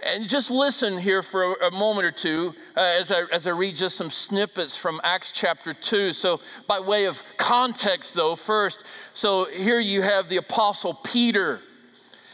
And 0.00 0.28
just 0.28 0.50
listen 0.50 0.98
here 0.98 1.22
for 1.22 1.54
a, 1.54 1.68
a 1.68 1.70
moment 1.70 2.06
or 2.06 2.10
two 2.12 2.54
uh, 2.76 2.80
as, 2.80 3.10
I, 3.10 3.22
as 3.32 3.46
I 3.46 3.50
read 3.50 3.76
just 3.76 3.96
some 3.96 4.10
snippets 4.10 4.76
from 4.76 5.00
Acts 5.02 5.32
chapter 5.32 5.72
2. 5.72 6.12
So, 6.12 6.40
by 6.68 6.80
way 6.80 7.06
of 7.06 7.22
context, 7.38 8.14
though, 8.14 8.36
first, 8.36 8.84
so 9.14 9.46
here 9.46 9.80
you 9.80 10.02
have 10.02 10.28
the 10.28 10.36
Apostle 10.36 10.94
Peter 10.94 11.60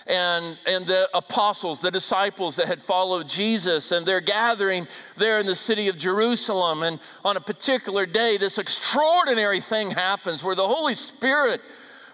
and, 0.07 0.59
and 0.67 0.87
the 0.87 1.09
apostles, 1.15 1.81
the 1.81 1.91
disciples 1.91 2.57
that 2.57 2.67
had 2.67 2.83
followed 2.83 3.29
Jesus, 3.29 3.93
and 3.93 4.05
they're 4.05 4.21
gathering 4.21 4.89
there 5.17 5.39
in 5.39 5.47
the 5.47 5.55
city 5.55 5.89
of 5.89 5.97
Jerusalem. 5.97 6.83
And 6.83 6.99
on 7.25 7.37
a 7.37 7.41
particular 7.41 8.05
day, 8.05 8.37
this 8.37 8.59
extraordinary 8.59 9.61
thing 9.61 9.93
happens 9.93 10.43
where 10.43 10.57
the 10.57 10.67
Holy 10.67 10.95
Spirit 10.95 11.61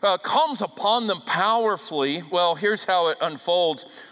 uh, 0.03 0.19
comes 0.19 0.63
upon 0.63 1.07
them 1.07 1.21
powerfully. 1.23 2.23
Well, 2.31 2.55
here's 2.55 2.85
how 2.85 3.09
it 3.09 3.19
unfolds. 3.21 3.87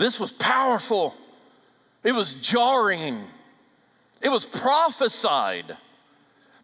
This 0.00 0.18
was 0.18 0.32
powerful. 0.32 1.14
It 2.02 2.12
was 2.12 2.32
jarring. 2.32 3.22
It 4.22 4.30
was 4.30 4.46
prophesied. 4.46 5.76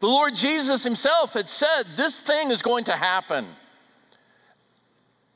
The 0.00 0.06
Lord 0.06 0.34
Jesus 0.34 0.82
Himself 0.82 1.34
had 1.34 1.46
said, 1.46 1.82
This 1.96 2.18
thing 2.18 2.50
is 2.50 2.62
going 2.62 2.84
to 2.84 2.96
happen. 2.96 3.46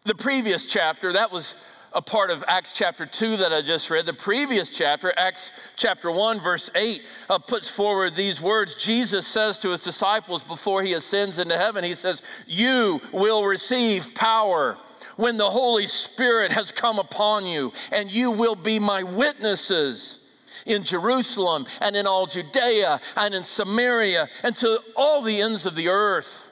The 0.04 0.14
previous 0.14 0.64
chapter, 0.64 1.12
that 1.12 1.30
was 1.30 1.54
a 1.92 2.00
part 2.00 2.30
of 2.30 2.42
Acts 2.48 2.72
chapter 2.72 3.04
2 3.04 3.36
that 3.36 3.52
I 3.52 3.60
just 3.60 3.90
read. 3.90 4.06
The 4.06 4.14
previous 4.14 4.70
chapter, 4.70 5.12
Acts 5.18 5.52
chapter 5.76 6.10
1, 6.10 6.40
verse 6.40 6.70
8, 6.74 7.02
uh, 7.28 7.38
puts 7.38 7.68
forward 7.68 8.14
these 8.14 8.40
words. 8.40 8.76
Jesus 8.76 9.26
says 9.26 9.58
to 9.58 9.72
his 9.72 9.80
disciples 9.82 10.42
before 10.42 10.82
he 10.82 10.94
ascends 10.94 11.38
into 11.38 11.58
heaven, 11.58 11.84
He 11.84 11.94
says, 11.94 12.22
You 12.46 13.02
will 13.12 13.44
receive 13.44 14.14
power 14.14 14.78
when 15.20 15.36
the 15.36 15.50
Holy 15.50 15.86
Spirit 15.86 16.50
has 16.52 16.72
come 16.72 16.98
upon 16.98 17.46
you, 17.46 17.72
and 17.92 18.10
you 18.10 18.30
will 18.30 18.56
be 18.56 18.78
my 18.78 19.02
witnesses 19.02 20.18
in 20.66 20.82
Jerusalem 20.82 21.66
and 21.80 21.94
in 21.94 22.06
all 22.06 22.26
Judea 22.26 23.00
and 23.16 23.34
in 23.34 23.44
Samaria 23.44 24.28
and 24.42 24.56
to 24.56 24.80
all 24.96 25.22
the 25.22 25.40
ends 25.40 25.66
of 25.66 25.74
the 25.74 25.88
earth. 25.88 26.48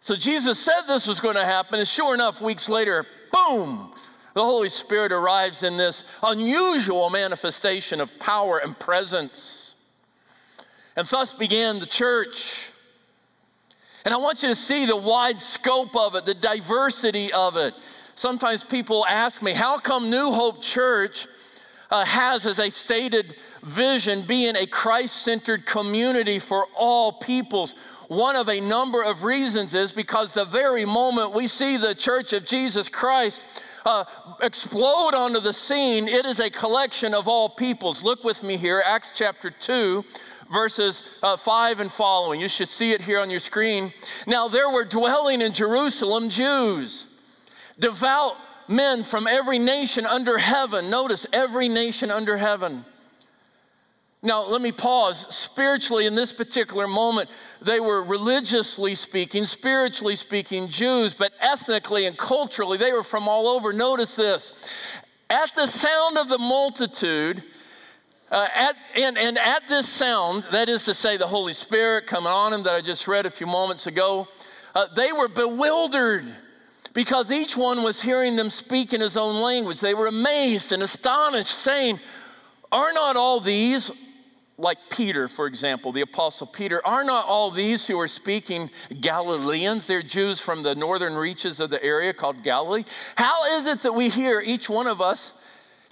So 0.00 0.14
Jesus 0.16 0.58
said 0.58 0.82
this 0.86 1.06
was 1.06 1.20
going 1.20 1.36
to 1.36 1.44
happen, 1.44 1.78
and 1.78 1.88
sure 1.88 2.14
enough, 2.14 2.40
weeks 2.40 2.68
later, 2.68 3.06
boom, 3.32 3.92
the 4.34 4.42
Holy 4.42 4.68
Spirit 4.68 5.12
arrives 5.12 5.62
in 5.62 5.76
this 5.76 6.04
unusual 6.22 7.08
manifestation 7.08 8.00
of 8.00 8.18
power 8.18 8.58
and 8.58 8.78
presence. 8.78 9.74
And 10.96 11.06
thus 11.08 11.32
began 11.34 11.80
the 11.80 11.86
church. 11.86 12.70
And 14.04 14.12
I 14.12 14.18
want 14.18 14.42
you 14.42 14.50
to 14.50 14.54
see 14.54 14.84
the 14.84 14.96
wide 14.96 15.40
scope 15.40 15.96
of 15.96 16.14
it, 16.14 16.26
the 16.26 16.34
diversity 16.34 17.32
of 17.32 17.56
it. 17.56 17.74
Sometimes 18.16 18.62
people 18.62 19.06
ask 19.06 19.40
me, 19.40 19.52
how 19.54 19.78
come 19.78 20.10
New 20.10 20.30
Hope 20.30 20.60
Church 20.60 21.26
uh, 21.90 22.04
has, 22.04 22.44
as 22.46 22.58
a 22.58 22.70
stated 22.70 23.34
vision, 23.62 24.22
being 24.22 24.56
a 24.56 24.66
Christ 24.66 25.16
centered 25.16 25.64
community 25.64 26.38
for 26.38 26.66
all 26.76 27.12
peoples? 27.12 27.74
One 28.08 28.36
of 28.36 28.50
a 28.50 28.60
number 28.60 29.02
of 29.02 29.24
reasons 29.24 29.74
is 29.74 29.90
because 29.90 30.32
the 30.32 30.44
very 30.44 30.84
moment 30.84 31.32
we 31.32 31.46
see 31.46 31.78
the 31.78 31.94
Church 31.94 32.34
of 32.34 32.44
Jesus 32.44 32.90
Christ 32.90 33.42
uh, 33.86 34.04
explode 34.42 35.14
onto 35.14 35.40
the 35.40 35.52
scene, 35.52 36.08
it 36.08 36.26
is 36.26 36.40
a 36.40 36.50
collection 36.50 37.14
of 37.14 37.26
all 37.26 37.48
peoples. 37.48 38.02
Look 38.02 38.22
with 38.22 38.42
me 38.42 38.58
here, 38.58 38.82
Acts 38.84 39.12
chapter 39.14 39.50
2, 39.50 40.04
verses 40.52 41.02
uh, 41.22 41.36
5 41.36 41.80
and 41.80 41.92
following. 41.92 42.40
You 42.40 42.48
should 42.48 42.68
see 42.68 42.92
it 42.92 43.00
here 43.00 43.20
on 43.20 43.30
your 43.30 43.40
screen. 43.40 43.92
Now, 44.26 44.48
there 44.48 44.70
were 44.70 44.84
dwelling 44.84 45.40
in 45.40 45.52
Jerusalem 45.52 46.30
Jews, 46.30 47.06
devout 47.78 48.36
men 48.68 49.04
from 49.04 49.26
every 49.26 49.58
nation 49.58 50.06
under 50.06 50.38
heaven. 50.38 50.90
Notice, 50.90 51.26
every 51.32 51.68
nation 51.68 52.10
under 52.10 52.36
heaven. 52.36 52.84
Now, 54.22 54.42
let 54.46 54.62
me 54.62 54.72
pause. 54.72 55.26
Spiritually, 55.34 56.06
in 56.06 56.14
this 56.14 56.32
particular 56.32 56.88
moment, 56.88 57.28
they 57.60 57.78
were 57.78 58.02
religiously 58.02 58.94
speaking, 58.94 59.44
spiritually 59.44 60.16
speaking 60.16 60.68
Jews, 60.68 61.12
but 61.12 61.32
ethnically 61.40 62.06
and 62.06 62.16
culturally, 62.16 62.78
they 62.78 62.92
were 62.92 63.02
from 63.02 63.28
all 63.28 63.46
over. 63.46 63.70
Notice 63.70 64.16
this. 64.16 64.52
At 65.28 65.54
the 65.54 65.66
sound 65.66 66.16
of 66.16 66.28
the 66.28 66.38
multitude, 66.38 67.44
uh, 68.34 68.48
at, 68.52 68.76
and, 68.96 69.16
and 69.16 69.38
at 69.38 69.62
this 69.68 69.88
sound, 69.88 70.42
that 70.50 70.68
is 70.68 70.84
to 70.86 70.92
say, 70.92 71.16
the 71.16 71.28
Holy 71.28 71.52
Spirit 71.52 72.08
coming 72.08 72.32
on 72.32 72.50
them 72.50 72.64
that 72.64 72.74
I 72.74 72.80
just 72.80 73.06
read 73.06 73.26
a 73.26 73.30
few 73.30 73.46
moments 73.46 73.86
ago, 73.86 74.26
uh, 74.74 74.88
they 74.96 75.12
were 75.12 75.28
bewildered 75.28 76.26
because 76.94 77.30
each 77.30 77.56
one 77.56 77.84
was 77.84 78.02
hearing 78.02 78.34
them 78.34 78.50
speak 78.50 78.92
in 78.92 79.00
his 79.00 79.16
own 79.16 79.40
language. 79.40 79.78
They 79.78 79.94
were 79.94 80.08
amazed 80.08 80.72
and 80.72 80.82
astonished, 80.82 81.54
saying, 81.54 82.00
Are 82.72 82.92
not 82.92 83.14
all 83.14 83.38
these, 83.38 83.92
like 84.58 84.78
Peter, 84.90 85.28
for 85.28 85.46
example, 85.46 85.92
the 85.92 86.00
Apostle 86.00 86.48
Peter, 86.48 86.84
are 86.84 87.04
not 87.04 87.26
all 87.26 87.52
these 87.52 87.86
who 87.86 88.00
are 88.00 88.08
speaking 88.08 88.68
Galileans? 89.00 89.86
They're 89.86 90.02
Jews 90.02 90.40
from 90.40 90.64
the 90.64 90.74
northern 90.74 91.14
reaches 91.14 91.60
of 91.60 91.70
the 91.70 91.82
area 91.84 92.12
called 92.12 92.42
Galilee. 92.42 92.84
How 93.14 93.56
is 93.56 93.66
it 93.66 93.82
that 93.82 93.92
we 93.92 94.08
hear, 94.08 94.40
each 94.40 94.68
one 94.68 94.88
of 94.88 95.00
us, 95.00 95.32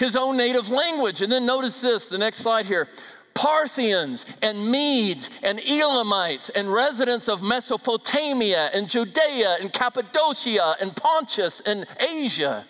his 0.03 0.17
own 0.17 0.37
native 0.37 0.69
language. 0.69 1.23
And 1.23 1.31
then 1.31 1.47
notice 1.47 1.81
this, 1.81 2.09
the 2.09 2.19
next 2.19 2.39
slide 2.39 2.67
here. 2.67 2.89
Parthians 3.35 4.27
and 4.43 4.71
Medes 4.71 5.31
and 5.43 5.59
Elamites 5.61 6.51
and 6.51 6.71
residents 6.71 7.29
of 7.29 7.43
Mesopotamia 7.43 8.71
and 8.75 8.89
Judea 8.89 9.57
and 9.61 9.73
Cappadocia 9.73 10.77
and 10.81 10.95
Pontus 10.95 11.63
and 11.65 11.87
Asia, 11.99 12.67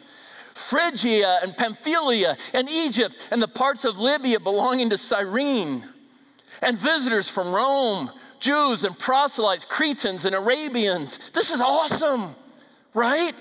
Phrygia 0.54 1.40
and 1.42 1.56
Pamphylia 1.56 2.36
and 2.52 2.68
Egypt 2.68 3.16
and 3.30 3.42
the 3.42 3.48
parts 3.48 3.84
of 3.84 3.98
Libya 3.98 4.38
belonging 4.38 4.90
to 4.90 4.98
Cyrene, 4.98 5.88
and 6.60 6.78
visitors 6.78 7.28
from 7.28 7.52
Rome, 7.52 8.12
Jews 8.38 8.84
and 8.84 8.96
proselytes, 8.96 9.64
Cretans 9.64 10.24
and 10.24 10.34
Arabians. 10.34 11.18
This 11.32 11.50
is 11.50 11.60
awesome, 11.60 12.36
right? 12.94 13.34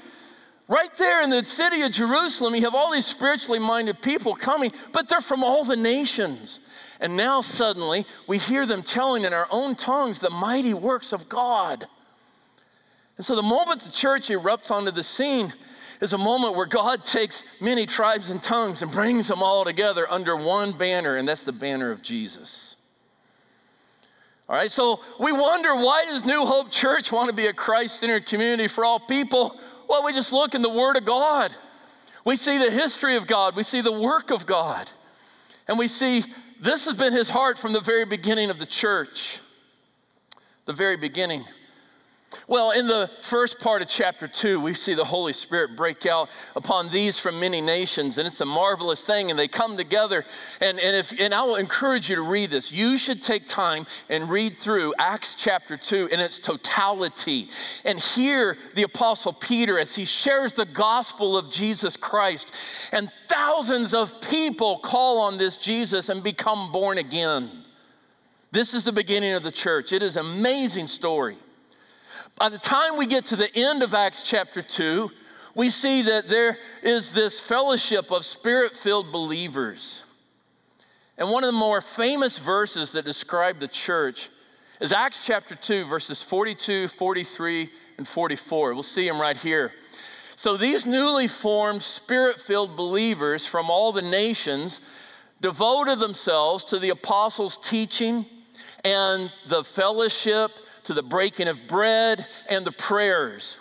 Right 0.72 0.96
there 0.96 1.22
in 1.22 1.30
the 1.30 1.44
city 1.44 1.82
of 1.82 1.92
Jerusalem, 1.92 2.56
you 2.56 2.62
have 2.62 2.74
all 2.74 2.94
these 2.94 3.06
spiritually 3.06 3.60
minded 3.60 4.02
people 4.02 4.36
coming, 4.36 4.72
but 4.94 5.10
they're 5.10 5.20
from 5.20 5.44
all 5.44 5.66
the 5.66 5.76
nations. 5.76 6.60
And 7.02 7.18
now 7.18 7.42
suddenly 7.42 8.06
we 8.26 8.38
hear 8.38 8.66
them 8.66 8.82
telling 8.82 9.26
in 9.26 9.34
our 9.34 9.50
own 9.52 9.76
tongues 9.76 10.20
the 10.20 10.30
mighty 10.30 10.74
works 10.74 11.12
of 11.12 11.28
God. 11.28 11.88
And 13.18 13.26
so 13.26 13.36
the 13.36 13.42
moment 13.42 13.82
the 13.82 13.92
church 13.92 14.30
erupts 14.30 14.72
onto 14.72 14.92
the 14.92 15.04
scene 15.04 15.52
is 16.00 16.14
a 16.14 16.18
moment 16.18 16.56
where 16.56 16.66
God 16.66 17.04
takes 17.06 17.44
many 17.60 17.86
tribes 17.86 18.30
and 18.30 18.42
tongues 18.42 18.82
and 18.82 18.90
brings 18.90 19.28
them 19.28 19.44
all 19.44 19.66
together 19.66 20.10
under 20.10 20.38
one 20.38 20.72
banner, 20.72 21.18
and 21.18 21.28
that's 21.28 21.44
the 21.44 21.52
banner 21.52 21.92
of 21.92 22.02
Jesus. 22.02 22.78
All 24.48 24.56
right, 24.56 24.72
so 24.72 25.02
we 25.20 25.34
wonder 25.34 25.76
why 25.76 26.06
does 26.06 26.24
New 26.24 26.46
Hope 26.46 26.72
Church 26.72 27.12
want 27.12 27.28
to 27.28 27.36
be 27.36 27.48
a 27.48 27.54
Christ 27.54 28.00
centered 28.00 28.26
community 28.26 28.70
for 28.70 28.86
all 28.86 29.02
people? 29.02 29.60
Well, 29.92 30.06
we 30.06 30.14
just 30.14 30.32
look 30.32 30.56
in 30.56 30.62
the 30.62 30.70
Word 30.70 30.96
of 30.96 31.04
God. 31.04 31.54
We 32.24 32.38
see 32.38 32.58
the 32.58 32.72
history 32.72 33.18
of 33.18 33.28
God, 33.28 33.58
we 33.58 33.64
see 33.64 33.82
the 33.82 33.92
work 33.92 34.32
of 34.32 34.46
God, 34.46 34.90
and 35.68 35.78
we 35.78 35.90
see 35.90 36.24
this 36.62 36.86
has 36.86 36.96
been 36.96 37.12
His 37.12 37.30
heart 37.30 37.60
from 37.60 37.74
the 37.74 37.82
very 37.82 38.06
beginning 38.06 38.50
of 38.50 38.58
the 38.58 38.66
church. 38.66 39.40
The 40.66 40.72
very 40.72 40.96
beginning. 40.96 41.44
Well, 42.48 42.72
in 42.72 42.88
the 42.88 43.10
first 43.20 43.60
part 43.60 43.82
of 43.82 43.90
chapter 43.90 44.28
two, 44.28 44.60
we 44.62 44.74
see 44.74 44.94
the 44.94 45.06
Holy 45.06 45.34
Spirit 45.34 45.76
break 45.76 46.06
out 46.06 46.30
upon 46.56 46.90
these 46.90 47.20
from 47.20 47.40
many 47.40 47.60
nations, 47.60 48.18
and 48.18 48.26
it's 48.26 48.40
a 48.40 48.46
marvelous 48.46 49.06
thing. 49.06 49.30
And 49.30 49.38
they 49.38 49.50
come 49.50 49.76
together, 49.76 50.26
and, 50.62 50.80
and 50.80 50.96
if 50.96 51.14
and 51.20 51.34
I 51.34 51.44
will 51.44 51.58
encourage 51.58 52.10
you 52.10 52.16
to 52.16 52.22
read 52.22 52.52
this. 52.52 52.72
You 52.72 52.98
should 52.98 53.22
take 53.22 53.48
time 53.48 53.86
and 54.10 54.30
read 54.30 54.58
through 54.60 54.94
Acts 54.98 55.36
chapter 55.36 55.76
two 55.76 56.08
in 56.08 56.22
its 56.22 56.40
totality, 56.40 57.50
and 57.84 58.00
hear 58.00 58.58
the 58.76 58.84
Apostle 58.84 59.34
Peter 59.34 59.78
as 59.78 59.96
he 59.96 60.06
shares 60.06 60.54
the 60.54 60.66
gospel 60.66 61.38
of 61.38 61.52
Jesus 61.52 61.98
Christ, 61.98 62.50
and 62.94 63.12
thousands 63.28 63.94
of 63.94 64.22
people 64.22 64.80
call 64.80 65.20
on 65.20 65.38
this 65.38 65.58
Jesus 65.58 66.08
and 66.08 66.24
become 66.24 66.72
born 66.72 66.98
again. 66.98 67.66
This 68.52 68.74
is 68.74 68.84
the 68.84 68.92
beginning 68.92 69.34
of 69.34 69.44
the 69.44 69.52
church. 69.52 69.92
It 69.92 70.02
is 70.02 70.16
an 70.16 70.26
amazing 70.26 70.88
story. 70.88 71.38
By 72.42 72.50
the 72.50 72.58
time 72.58 72.98
we 72.98 73.06
get 73.06 73.26
to 73.26 73.36
the 73.36 73.56
end 73.56 73.84
of 73.84 73.94
Acts 73.94 74.24
chapter 74.24 74.64
2, 74.64 75.12
we 75.54 75.70
see 75.70 76.02
that 76.02 76.28
there 76.28 76.58
is 76.82 77.14
this 77.14 77.40
fellowship 77.40 78.10
of 78.10 78.26
spirit 78.26 78.76
filled 78.76 79.12
believers. 79.12 80.02
And 81.20 81.30
one 81.30 81.44
of 81.44 81.50
the 81.50 81.60
more 81.60 81.82
famous 81.82 82.40
verses 82.40 82.94
that 82.94 83.06
describe 83.06 83.60
the 83.60 83.68
church 83.68 84.32
is 84.80 84.92
Acts 84.92 85.24
chapter 85.24 85.54
2, 85.54 85.86
verses 85.86 86.24
42, 86.24 86.88
43, 86.88 87.70
and 88.00 88.08
44. 88.08 88.74
We'll 88.74 88.82
see 88.82 89.08
them 89.08 89.22
right 89.22 89.38
here. 89.38 89.74
So 90.36 90.58
these 90.58 90.84
newly 90.84 91.28
formed 91.28 91.84
spirit 91.84 92.42
filled 92.42 92.76
believers 92.76 93.46
from 93.46 93.70
all 93.70 93.92
the 93.92 94.02
nations 94.02 94.82
devoted 95.42 96.00
themselves 96.00 96.64
to 96.64 96.80
the 96.80 96.90
apostles' 96.90 97.60
teaching 97.62 98.26
and 98.84 99.32
the 99.46 99.64
fellowship 99.64 100.50
to 100.86 100.94
the 100.94 101.04
breaking 101.04 101.48
of 101.48 101.68
bread 101.68 102.26
and 102.50 102.66
the 102.66 102.72
prayers. 102.72 103.58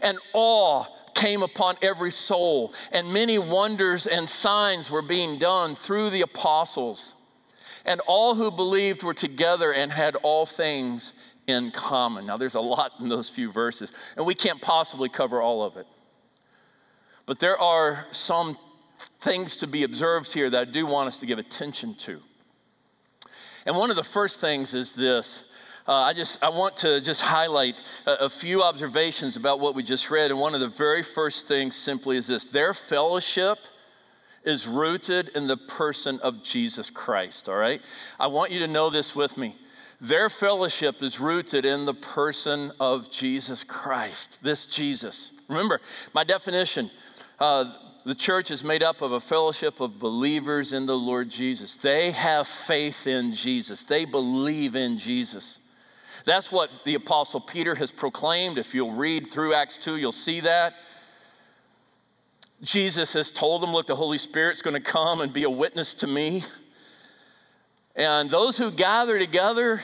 And 0.00 0.18
awe 0.32 0.86
came 1.14 1.42
upon 1.42 1.76
every 1.82 2.10
soul, 2.10 2.72
and 2.92 3.12
many 3.12 3.38
wonders 3.38 4.06
and 4.06 4.28
signs 4.28 4.90
were 4.90 5.02
being 5.02 5.38
done 5.38 5.74
through 5.74 6.10
the 6.10 6.22
apostles. 6.22 7.14
And 7.84 8.00
all 8.06 8.34
who 8.34 8.50
believed 8.50 9.02
were 9.02 9.14
together 9.14 9.72
and 9.72 9.92
had 9.92 10.16
all 10.16 10.46
things 10.46 11.12
in 11.46 11.70
common. 11.72 12.26
Now, 12.26 12.36
there's 12.36 12.54
a 12.54 12.60
lot 12.60 12.92
in 13.00 13.08
those 13.08 13.28
few 13.28 13.50
verses, 13.52 13.92
and 14.16 14.24
we 14.24 14.34
can't 14.34 14.60
possibly 14.60 15.08
cover 15.08 15.40
all 15.40 15.62
of 15.62 15.76
it. 15.76 15.86
But 17.26 17.38
there 17.38 17.58
are 17.58 18.06
some 18.12 18.56
things 19.20 19.56
to 19.56 19.66
be 19.66 19.82
observed 19.82 20.32
here 20.32 20.50
that 20.50 20.60
I 20.60 20.70
do 20.70 20.86
want 20.86 21.08
us 21.08 21.18
to 21.20 21.26
give 21.26 21.38
attention 21.38 21.94
to. 21.96 22.20
And 23.66 23.76
one 23.76 23.90
of 23.90 23.96
the 23.96 24.04
first 24.04 24.40
things 24.40 24.74
is 24.74 24.94
this. 24.94 25.42
Uh, 25.90 26.04
I 26.04 26.12
just 26.12 26.40
I 26.40 26.50
want 26.50 26.76
to 26.78 27.00
just 27.00 27.20
highlight 27.20 27.82
a, 28.06 28.12
a 28.12 28.28
few 28.28 28.62
observations 28.62 29.34
about 29.34 29.58
what 29.58 29.74
we 29.74 29.82
just 29.82 30.08
read. 30.08 30.30
And 30.30 30.38
one 30.38 30.54
of 30.54 30.60
the 30.60 30.68
very 30.68 31.02
first 31.02 31.48
things 31.48 31.74
simply 31.74 32.16
is 32.16 32.28
this: 32.28 32.44
their 32.44 32.72
fellowship 32.72 33.58
is 34.44 34.68
rooted 34.68 35.30
in 35.34 35.48
the 35.48 35.56
person 35.56 36.20
of 36.20 36.44
Jesus 36.44 36.90
Christ. 36.90 37.48
All 37.48 37.56
right, 37.56 37.82
I 38.20 38.28
want 38.28 38.52
you 38.52 38.60
to 38.60 38.68
know 38.68 38.88
this 38.88 39.16
with 39.16 39.36
me. 39.36 39.56
Their 40.00 40.30
fellowship 40.30 41.02
is 41.02 41.18
rooted 41.18 41.64
in 41.64 41.86
the 41.86 41.94
person 41.94 42.70
of 42.78 43.10
Jesus 43.10 43.64
Christ. 43.64 44.38
This 44.42 44.66
Jesus. 44.66 45.32
Remember, 45.48 45.80
my 46.14 46.22
definition 46.22 46.88
uh, 47.40 47.64
the 48.04 48.14
church 48.14 48.52
is 48.52 48.62
made 48.62 48.84
up 48.84 49.02
of 49.02 49.10
a 49.10 49.20
fellowship 49.20 49.80
of 49.80 49.98
believers 49.98 50.72
in 50.72 50.86
the 50.86 50.96
Lord 50.96 51.30
Jesus. 51.30 51.74
They 51.74 52.12
have 52.12 52.46
faith 52.46 53.08
in 53.08 53.34
Jesus, 53.34 53.82
they 53.82 54.04
believe 54.04 54.76
in 54.76 54.96
Jesus. 54.96 55.58
That's 56.24 56.52
what 56.52 56.70
the 56.84 56.94
Apostle 56.94 57.40
Peter 57.40 57.74
has 57.76 57.90
proclaimed. 57.90 58.58
If 58.58 58.74
you'll 58.74 58.92
read 58.92 59.28
through 59.28 59.54
Acts 59.54 59.78
2, 59.78 59.96
you'll 59.96 60.12
see 60.12 60.40
that. 60.40 60.74
Jesus 62.62 63.14
has 63.14 63.30
told 63.30 63.62
them, 63.62 63.72
Look, 63.72 63.86
the 63.86 63.96
Holy 63.96 64.18
Spirit's 64.18 64.62
going 64.62 64.74
to 64.74 64.80
come 64.80 65.20
and 65.20 65.32
be 65.32 65.44
a 65.44 65.50
witness 65.50 65.94
to 65.94 66.06
me. 66.06 66.44
And 67.96 68.30
those 68.30 68.58
who 68.58 68.70
gather 68.70 69.18
together 69.18 69.82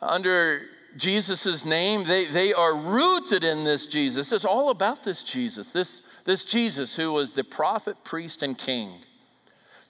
under 0.00 0.62
Jesus' 0.96 1.64
name, 1.64 2.04
they, 2.04 2.26
they 2.26 2.52
are 2.52 2.74
rooted 2.74 3.44
in 3.44 3.64
this 3.64 3.86
Jesus. 3.86 4.32
It's 4.32 4.44
all 4.44 4.70
about 4.70 5.04
this 5.04 5.22
Jesus, 5.22 5.68
this, 5.68 6.02
this 6.24 6.44
Jesus 6.44 6.96
who 6.96 7.12
was 7.12 7.32
the 7.32 7.44
prophet, 7.44 8.04
priest, 8.04 8.42
and 8.42 8.56
king, 8.56 9.00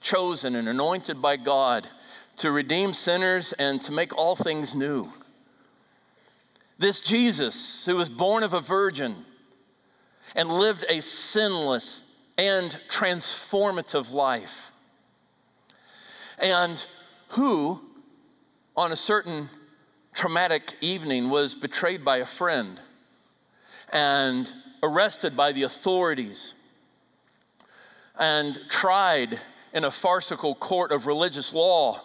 chosen 0.01 0.55
and 0.55 0.67
anointed 0.67 1.21
by 1.21 1.37
God 1.37 1.87
to 2.37 2.51
redeem 2.51 2.93
sinners 2.93 3.53
and 3.53 3.81
to 3.81 3.91
make 3.91 4.15
all 4.17 4.35
things 4.35 4.73
new. 4.73 5.11
This 6.83 6.99
Jesus 6.99 7.85
who 7.85 7.95
was 7.95 8.09
born 8.09 8.43
of 8.43 8.53
a 8.53 8.59
virgin 8.59 9.23
and 10.35 10.49
lived 10.51 10.83
a 10.89 10.99
sinless 10.99 12.01
and 12.37 12.77
transformative 12.89 14.11
life, 14.11 14.73
and 16.37 16.85
who, 17.29 17.79
on 18.75 18.91
a 18.91 18.97
certain 18.97 19.49
traumatic 20.13 20.73
evening, 20.81 21.29
was 21.29 21.55
betrayed 21.55 22.03
by 22.03 22.17
a 22.17 22.25
friend 22.25 22.81
and 23.89 24.51
arrested 24.83 25.37
by 25.37 25.53
the 25.53 25.63
authorities 25.63 26.53
and 28.19 28.59
tried 28.67 29.39
in 29.71 29.85
a 29.85 29.91
farcical 29.91 30.53
court 30.53 30.91
of 30.91 31.07
religious 31.07 31.53
law. 31.53 32.01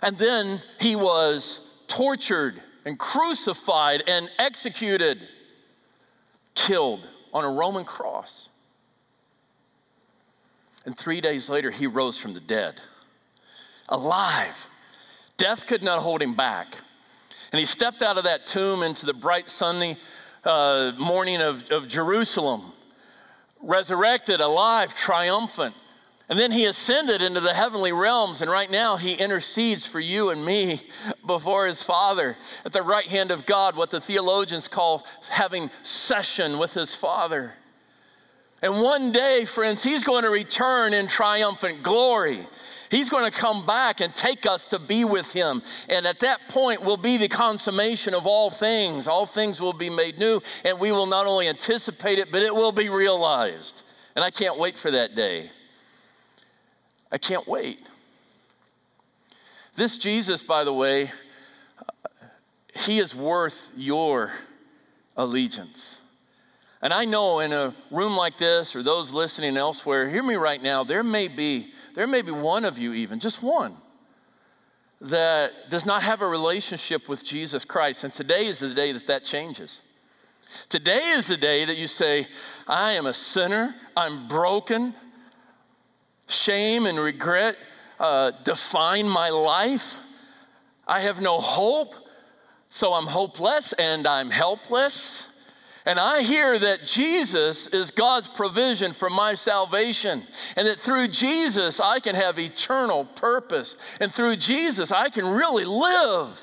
And 0.00 0.16
then 0.16 0.62
he 0.80 0.96
was 0.96 1.60
tortured 1.86 2.62
and 2.84 2.98
crucified 2.98 4.02
and 4.06 4.28
executed, 4.38 5.20
killed 6.54 7.00
on 7.32 7.44
a 7.44 7.50
Roman 7.50 7.84
cross. 7.84 8.48
And 10.84 10.96
three 10.96 11.20
days 11.20 11.48
later, 11.48 11.70
he 11.70 11.86
rose 11.86 12.18
from 12.18 12.34
the 12.34 12.40
dead, 12.40 12.80
alive. 13.88 14.66
Death 15.36 15.66
could 15.66 15.82
not 15.82 16.00
hold 16.00 16.22
him 16.22 16.34
back. 16.34 16.76
And 17.52 17.58
he 17.58 17.66
stepped 17.66 18.02
out 18.02 18.18
of 18.18 18.24
that 18.24 18.46
tomb 18.46 18.82
into 18.82 19.06
the 19.06 19.14
bright 19.14 19.48
sunny 19.48 19.96
uh, 20.44 20.92
morning 20.98 21.40
of, 21.40 21.64
of 21.70 21.88
Jerusalem, 21.88 22.72
resurrected, 23.60 24.40
alive, 24.40 24.94
triumphant. 24.94 25.74
And 26.28 26.38
then 26.38 26.52
he 26.52 26.64
ascended 26.64 27.20
into 27.20 27.40
the 27.40 27.52
heavenly 27.52 27.92
realms, 27.92 28.40
and 28.40 28.50
right 28.50 28.70
now 28.70 28.96
he 28.96 29.12
intercedes 29.12 29.84
for 29.84 30.00
you 30.00 30.30
and 30.30 30.42
me 30.44 30.82
before 31.26 31.66
his 31.66 31.82
Father 31.82 32.36
at 32.64 32.72
the 32.72 32.82
right 32.82 33.06
hand 33.06 33.30
of 33.30 33.44
God, 33.44 33.76
what 33.76 33.90
the 33.90 34.00
theologians 34.00 34.66
call 34.66 35.06
having 35.28 35.70
session 35.82 36.58
with 36.58 36.72
his 36.72 36.94
Father. 36.94 37.52
And 38.62 38.80
one 38.80 39.12
day, 39.12 39.44
friends, 39.44 39.84
he's 39.84 40.02
going 40.02 40.24
to 40.24 40.30
return 40.30 40.94
in 40.94 41.08
triumphant 41.08 41.82
glory. 41.82 42.48
He's 42.90 43.10
going 43.10 43.30
to 43.30 43.36
come 43.36 43.66
back 43.66 44.00
and 44.00 44.14
take 44.14 44.46
us 44.46 44.64
to 44.66 44.78
be 44.78 45.04
with 45.04 45.32
him. 45.32 45.62
And 45.90 46.06
at 46.06 46.20
that 46.20 46.40
point 46.48 46.82
will 46.82 46.96
be 46.96 47.18
the 47.18 47.28
consummation 47.28 48.14
of 48.14 48.26
all 48.26 48.48
things. 48.48 49.06
All 49.06 49.26
things 49.26 49.60
will 49.60 49.74
be 49.74 49.90
made 49.90 50.18
new, 50.18 50.40
and 50.64 50.78
we 50.78 50.90
will 50.92 51.04
not 51.04 51.26
only 51.26 51.48
anticipate 51.48 52.18
it, 52.18 52.32
but 52.32 52.40
it 52.40 52.54
will 52.54 52.72
be 52.72 52.88
realized. 52.88 53.82
And 54.16 54.24
I 54.24 54.30
can't 54.30 54.58
wait 54.58 54.78
for 54.78 54.90
that 54.90 55.14
day. 55.14 55.50
I 57.10 57.18
can't 57.18 57.46
wait. 57.46 57.80
This 59.76 59.96
Jesus, 59.96 60.42
by 60.42 60.64
the 60.64 60.72
way, 60.72 61.10
he 62.74 62.98
is 62.98 63.14
worth 63.14 63.70
your 63.76 64.32
allegiance. 65.16 66.00
And 66.82 66.92
I 66.92 67.04
know 67.04 67.40
in 67.40 67.52
a 67.52 67.74
room 67.90 68.16
like 68.16 68.36
this 68.38 68.76
or 68.76 68.82
those 68.82 69.12
listening 69.12 69.56
elsewhere, 69.56 70.08
hear 70.08 70.22
me 70.22 70.34
right 70.34 70.62
now, 70.62 70.84
there 70.84 71.02
may 71.02 71.28
be 71.28 71.72
there 71.94 72.06
may 72.08 72.22
be 72.22 72.32
one 72.32 72.64
of 72.64 72.76
you 72.76 72.92
even, 72.92 73.20
just 73.20 73.40
one 73.40 73.76
that 75.00 75.52
does 75.70 75.86
not 75.86 76.02
have 76.02 76.22
a 76.22 76.26
relationship 76.26 77.08
with 77.08 77.24
Jesus 77.24 77.64
Christ. 77.64 78.04
And 78.04 78.12
today 78.12 78.46
is 78.46 78.58
the 78.58 78.74
day 78.74 78.90
that 78.92 79.06
that 79.06 79.24
changes. 79.24 79.80
Today 80.68 81.10
is 81.10 81.26
the 81.26 81.36
day 81.36 81.64
that 81.64 81.76
you 81.76 81.86
say, 81.86 82.26
I 82.66 82.92
am 82.92 83.06
a 83.06 83.14
sinner, 83.14 83.74
I'm 83.96 84.28
broken, 84.28 84.94
shame 86.26 86.86
and 86.86 86.98
regret 86.98 87.56
uh, 87.98 88.32
define 88.42 89.08
my 89.08 89.30
life. 89.30 89.96
I 90.86 91.00
have 91.00 91.20
no 91.20 91.40
hope, 91.40 91.94
so 92.68 92.92
I'm 92.92 93.06
hopeless 93.06 93.72
and 93.74 94.06
I'm 94.06 94.30
helpless. 94.30 95.26
And 95.86 96.00
I 96.00 96.22
hear 96.22 96.58
that 96.58 96.86
Jesus 96.86 97.66
is 97.66 97.90
God's 97.90 98.28
provision 98.28 98.94
for 98.94 99.10
my 99.10 99.34
salvation, 99.34 100.24
and 100.56 100.66
that 100.66 100.80
through 100.80 101.08
Jesus 101.08 101.78
I 101.78 102.00
can 102.00 102.14
have 102.14 102.38
eternal 102.38 103.04
purpose, 103.04 103.76
and 104.00 104.12
through 104.12 104.36
Jesus 104.36 104.90
I 104.90 105.10
can 105.10 105.26
really 105.26 105.66
live. 105.66 106.40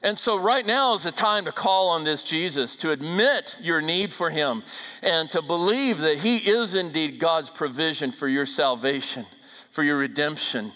And 0.00 0.16
so, 0.16 0.36
right 0.36 0.64
now 0.64 0.94
is 0.94 1.02
the 1.02 1.10
time 1.10 1.44
to 1.46 1.52
call 1.52 1.90
on 1.90 2.04
this 2.04 2.22
Jesus, 2.22 2.76
to 2.76 2.92
admit 2.92 3.56
your 3.60 3.80
need 3.80 4.12
for 4.12 4.30
him, 4.30 4.62
and 5.02 5.28
to 5.32 5.42
believe 5.42 5.98
that 5.98 6.18
he 6.18 6.36
is 6.36 6.74
indeed 6.74 7.18
God's 7.18 7.50
provision 7.50 8.12
for 8.12 8.28
your 8.28 8.46
salvation, 8.46 9.26
for 9.70 9.82
your 9.82 9.98
redemption. 9.98 10.72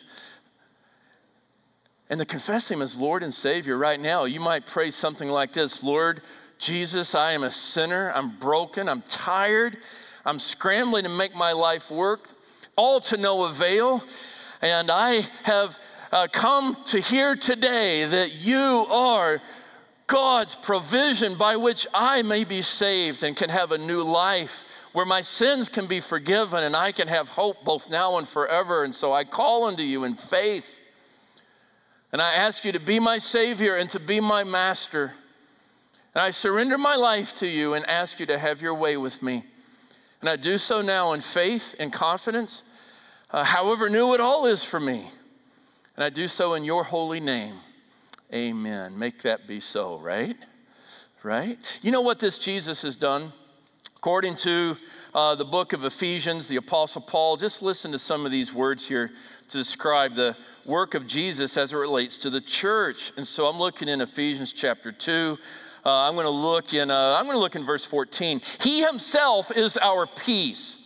And 2.10 2.18
to 2.18 2.26
confess 2.26 2.68
him 2.68 2.82
as 2.82 2.96
Lord 2.96 3.22
and 3.22 3.32
Savior 3.32 3.78
right 3.78 4.00
now, 4.00 4.24
you 4.24 4.40
might 4.40 4.66
pray 4.66 4.90
something 4.90 5.30
like 5.30 5.52
this 5.52 5.82
Lord 5.82 6.22
Jesus, 6.58 7.14
I 7.14 7.32
am 7.32 7.42
a 7.42 7.50
sinner, 7.50 8.12
I'm 8.12 8.36
broken, 8.38 8.88
I'm 8.88 9.02
tired, 9.02 9.78
I'm 10.24 10.38
scrambling 10.38 11.04
to 11.04 11.08
make 11.08 11.34
my 11.34 11.52
life 11.52 11.90
work, 11.90 12.28
all 12.76 13.00
to 13.00 13.16
no 13.16 13.44
avail. 13.44 14.04
And 14.60 14.90
I 14.90 15.28
have 15.42 15.76
uh, 16.12 16.28
come 16.30 16.76
to 16.84 17.00
hear 17.00 17.34
today 17.34 18.04
that 18.04 18.32
you 18.32 18.86
are 18.90 19.40
God's 20.06 20.54
provision 20.54 21.36
by 21.36 21.56
which 21.56 21.86
I 21.94 22.20
may 22.20 22.44
be 22.44 22.60
saved 22.60 23.22
and 23.22 23.34
can 23.34 23.48
have 23.48 23.72
a 23.72 23.78
new 23.78 24.02
life 24.02 24.62
where 24.92 25.06
my 25.06 25.22
sins 25.22 25.70
can 25.70 25.86
be 25.86 26.00
forgiven 26.00 26.64
and 26.64 26.76
I 26.76 26.92
can 26.92 27.08
have 27.08 27.30
hope 27.30 27.64
both 27.64 27.88
now 27.88 28.18
and 28.18 28.28
forever. 28.28 28.84
And 28.84 28.94
so 28.94 29.10
I 29.10 29.24
call 29.24 29.64
unto 29.64 29.82
you 29.82 30.04
in 30.04 30.14
faith. 30.14 30.80
And 32.12 32.20
I 32.20 32.34
ask 32.34 32.62
you 32.62 32.72
to 32.72 32.80
be 32.80 33.00
my 33.00 33.16
Savior 33.16 33.74
and 33.74 33.88
to 33.88 33.98
be 33.98 34.20
my 34.20 34.44
Master. 34.44 35.14
And 36.14 36.20
I 36.20 36.30
surrender 36.30 36.76
my 36.76 36.94
life 36.94 37.34
to 37.36 37.46
you 37.46 37.72
and 37.72 37.88
ask 37.88 38.20
you 38.20 38.26
to 38.26 38.38
have 38.38 38.60
your 38.60 38.74
way 38.74 38.98
with 38.98 39.22
me. 39.22 39.44
And 40.20 40.28
I 40.28 40.36
do 40.36 40.58
so 40.58 40.82
now 40.82 41.14
in 41.14 41.22
faith 41.22 41.74
and 41.78 41.90
confidence, 41.90 42.64
uh, 43.30 43.44
however 43.44 43.88
new 43.88 44.12
it 44.12 44.20
all 44.20 44.44
is 44.44 44.62
for 44.62 44.78
me. 44.78 45.10
And 46.02 46.12
I 46.12 46.16
do 46.16 46.26
so 46.26 46.54
in 46.54 46.64
your 46.64 46.82
holy 46.82 47.20
name. 47.20 47.60
Amen. 48.34 48.98
Make 48.98 49.22
that 49.22 49.46
be 49.46 49.60
so, 49.60 50.00
right? 50.00 50.36
Right? 51.22 51.60
You 51.80 51.92
know 51.92 52.00
what 52.00 52.18
this 52.18 52.38
Jesus 52.38 52.82
has 52.82 52.96
done? 52.96 53.32
According 53.98 54.34
to 54.38 54.76
uh, 55.14 55.36
the 55.36 55.44
book 55.44 55.72
of 55.72 55.84
Ephesians, 55.84 56.48
the 56.48 56.56
Apostle 56.56 57.02
Paul, 57.02 57.36
just 57.36 57.62
listen 57.62 57.92
to 57.92 58.00
some 58.00 58.26
of 58.26 58.32
these 58.32 58.52
words 58.52 58.88
here 58.88 59.12
to 59.50 59.56
describe 59.56 60.16
the 60.16 60.36
work 60.66 60.94
of 60.94 61.06
Jesus 61.06 61.56
as 61.56 61.72
it 61.72 61.76
relates 61.76 62.18
to 62.18 62.30
the 62.30 62.40
church. 62.40 63.12
And 63.16 63.24
so 63.24 63.46
I'm 63.46 63.60
looking 63.60 63.86
in 63.86 64.00
Ephesians 64.00 64.52
chapter 64.52 64.90
2, 64.90 65.38
Uh, 65.86 66.08
I'm 66.08 66.14
going 66.14 66.24
to 66.24 66.30
look 66.30 66.74
in. 66.74 66.90
Uh, 66.90 67.16
I'm 67.16 67.26
going 67.26 67.36
to 67.36 67.40
look 67.40 67.54
in 67.54 67.64
verse 67.64 67.84
14. 67.84 68.40
He 68.60 68.82
himself 68.82 69.52
is 69.52 69.76
our 69.76 70.08
peace, 70.08 70.78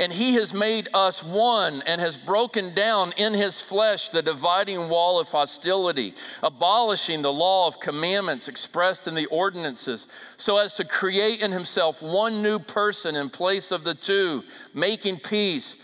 and 0.00 0.14
he 0.14 0.32
has 0.32 0.54
made 0.54 0.88
us 0.94 1.22
one, 1.22 1.82
and 1.82 2.00
has 2.00 2.16
broken 2.16 2.74
down 2.74 3.12
in 3.18 3.34
his 3.34 3.60
flesh 3.60 4.08
the 4.08 4.22
dividing 4.22 4.88
wall 4.88 5.20
of 5.20 5.28
hostility, 5.28 6.14
abolishing 6.42 7.20
the 7.20 7.32
law 7.32 7.66
of 7.66 7.80
commandments 7.80 8.48
expressed 8.48 9.06
in 9.06 9.14
the 9.14 9.26
ordinances, 9.26 10.06
so 10.38 10.56
as 10.56 10.72
to 10.72 10.84
create 10.86 11.40
in 11.40 11.52
himself 11.52 12.00
one 12.00 12.42
new 12.42 12.58
person 12.58 13.14
in 13.14 13.28
place 13.28 13.70
of 13.70 13.84
the 13.84 13.94
two, 13.94 14.42
making 14.72 15.18
peace, 15.18 15.76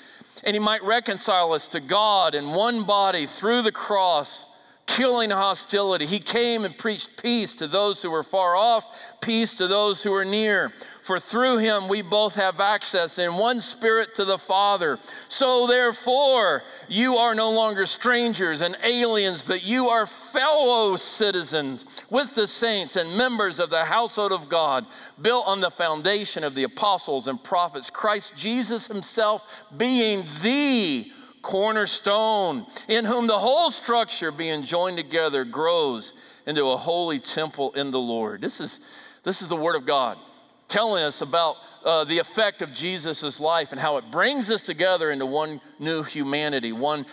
and 0.42 0.56
he 0.56 0.60
might 0.60 0.82
reconcile 0.82 1.52
us 1.52 1.68
to 1.68 1.78
God 1.78 2.34
in 2.34 2.54
one 2.54 2.84
body 2.84 3.26
through 3.26 3.60
the 3.60 3.70
cross 3.70 4.45
killing 4.86 5.30
hostility. 5.30 6.06
He 6.06 6.20
came 6.20 6.64
and 6.64 6.76
preached 6.76 7.20
peace 7.20 7.52
to 7.54 7.66
those 7.66 8.02
who 8.02 8.10
were 8.10 8.22
far 8.22 8.56
off, 8.56 8.86
peace 9.20 9.52
to 9.54 9.66
those 9.66 10.02
who 10.02 10.12
were 10.12 10.24
near. 10.24 10.72
For 11.02 11.20
through 11.20 11.58
him 11.58 11.88
we 11.88 12.02
both 12.02 12.34
have 12.34 12.60
access 12.60 13.18
in 13.18 13.34
one 13.34 13.60
spirit 13.60 14.14
to 14.14 14.24
the 14.24 14.38
Father. 14.38 14.98
So 15.28 15.66
therefore, 15.66 16.62
you 16.88 17.16
are 17.16 17.34
no 17.34 17.50
longer 17.50 17.86
strangers 17.86 18.60
and 18.60 18.76
aliens, 18.82 19.44
but 19.46 19.62
you 19.62 19.88
are 19.88 20.06
fellow 20.06 20.96
citizens 20.96 21.84
with 22.08 22.34
the 22.34 22.46
saints 22.46 22.96
and 22.96 23.16
members 23.16 23.60
of 23.60 23.70
the 23.70 23.84
household 23.84 24.32
of 24.32 24.48
God, 24.48 24.86
built 25.20 25.46
on 25.46 25.60
the 25.60 25.70
foundation 25.70 26.42
of 26.42 26.54
the 26.54 26.64
apostles 26.64 27.26
and 27.28 27.42
prophets, 27.42 27.90
Christ 27.90 28.34
Jesus 28.36 28.86
himself 28.86 29.42
being 29.76 30.26
the 30.42 31.10
cornerstone, 31.46 32.66
in 32.88 33.04
whom 33.04 33.28
the 33.28 33.38
whole 33.38 33.70
structure 33.70 34.32
being 34.32 34.64
joined 34.64 34.96
together 34.96 35.44
grows 35.44 36.12
into 36.44 36.68
a 36.68 36.76
holy 36.76 37.20
temple 37.20 37.70
in 37.74 37.92
the 37.92 38.00
Lord. 38.00 38.40
This 38.40 38.60
is, 38.60 38.80
this 39.22 39.40
is 39.40 39.46
the 39.46 39.54
Word 39.54 39.76
of 39.76 39.86
God 39.86 40.18
telling 40.66 41.04
us 41.04 41.20
about 41.20 41.54
uh, 41.84 42.02
the 42.02 42.18
effect 42.18 42.62
of 42.62 42.72
Jesus' 42.72 43.38
life 43.38 43.70
and 43.70 43.80
how 43.80 43.96
it 43.96 44.10
brings 44.10 44.50
us 44.50 44.60
together 44.60 45.12
into 45.12 45.24
one 45.24 45.60
new 45.78 46.02
humanity, 46.02 46.72
one 46.72 47.06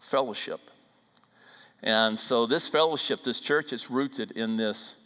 fellowship. 0.00 0.58
And 1.84 2.18
so 2.18 2.46
this 2.46 2.66
fellowship, 2.66 3.22
this 3.22 3.38
church 3.38 3.72
is 3.72 3.88
rooted 3.88 4.32
in 4.32 4.56
this, 4.56 4.96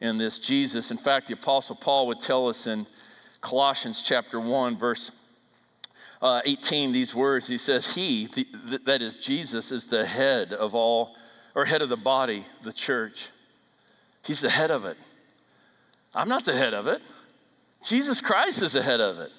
in 0.00 0.16
this 0.16 0.38
Jesus. 0.38 0.92
In 0.92 0.96
fact, 0.96 1.26
the 1.26 1.34
Apostle 1.34 1.74
Paul 1.74 2.06
would 2.06 2.20
tell 2.20 2.46
us 2.46 2.68
in 2.68 2.86
Colossians 3.40 4.00
chapter 4.00 4.38
1, 4.38 4.78
verse 4.78 5.10
uh, 6.22 6.42
18 6.44 6.92
these 6.92 7.14
words. 7.14 7.46
He 7.46 7.58
says, 7.58 7.94
He, 7.94 8.26
the, 8.26 8.80
that 8.84 9.02
is 9.02 9.14
Jesus, 9.14 9.72
is 9.72 9.86
the 9.86 10.06
head 10.06 10.52
of 10.52 10.74
all, 10.74 11.16
or 11.54 11.64
head 11.64 11.82
of 11.82 11.88
the 11.88 11.96
body, 11.96 12.46
the 12.62 12.72
church. 12.72 13.28
He's 14.22 14.40
the 14.40 14.50
head 14.50 14.70
of 14.70 14.84
it. 14.84 14.96
I'm 16.14 16.28
not 16.28 16.44
the 16.44 16.52
head 16.52 16.74
of 16.74 16.86
it. 16.86 17.00
Jesus 17.84 18.20
Christ 18.20 18.62
is 18.62 18.72
the 18.72 18.82
head 18.82 19.00
of 19.00 19.18
it. 19.18 19.30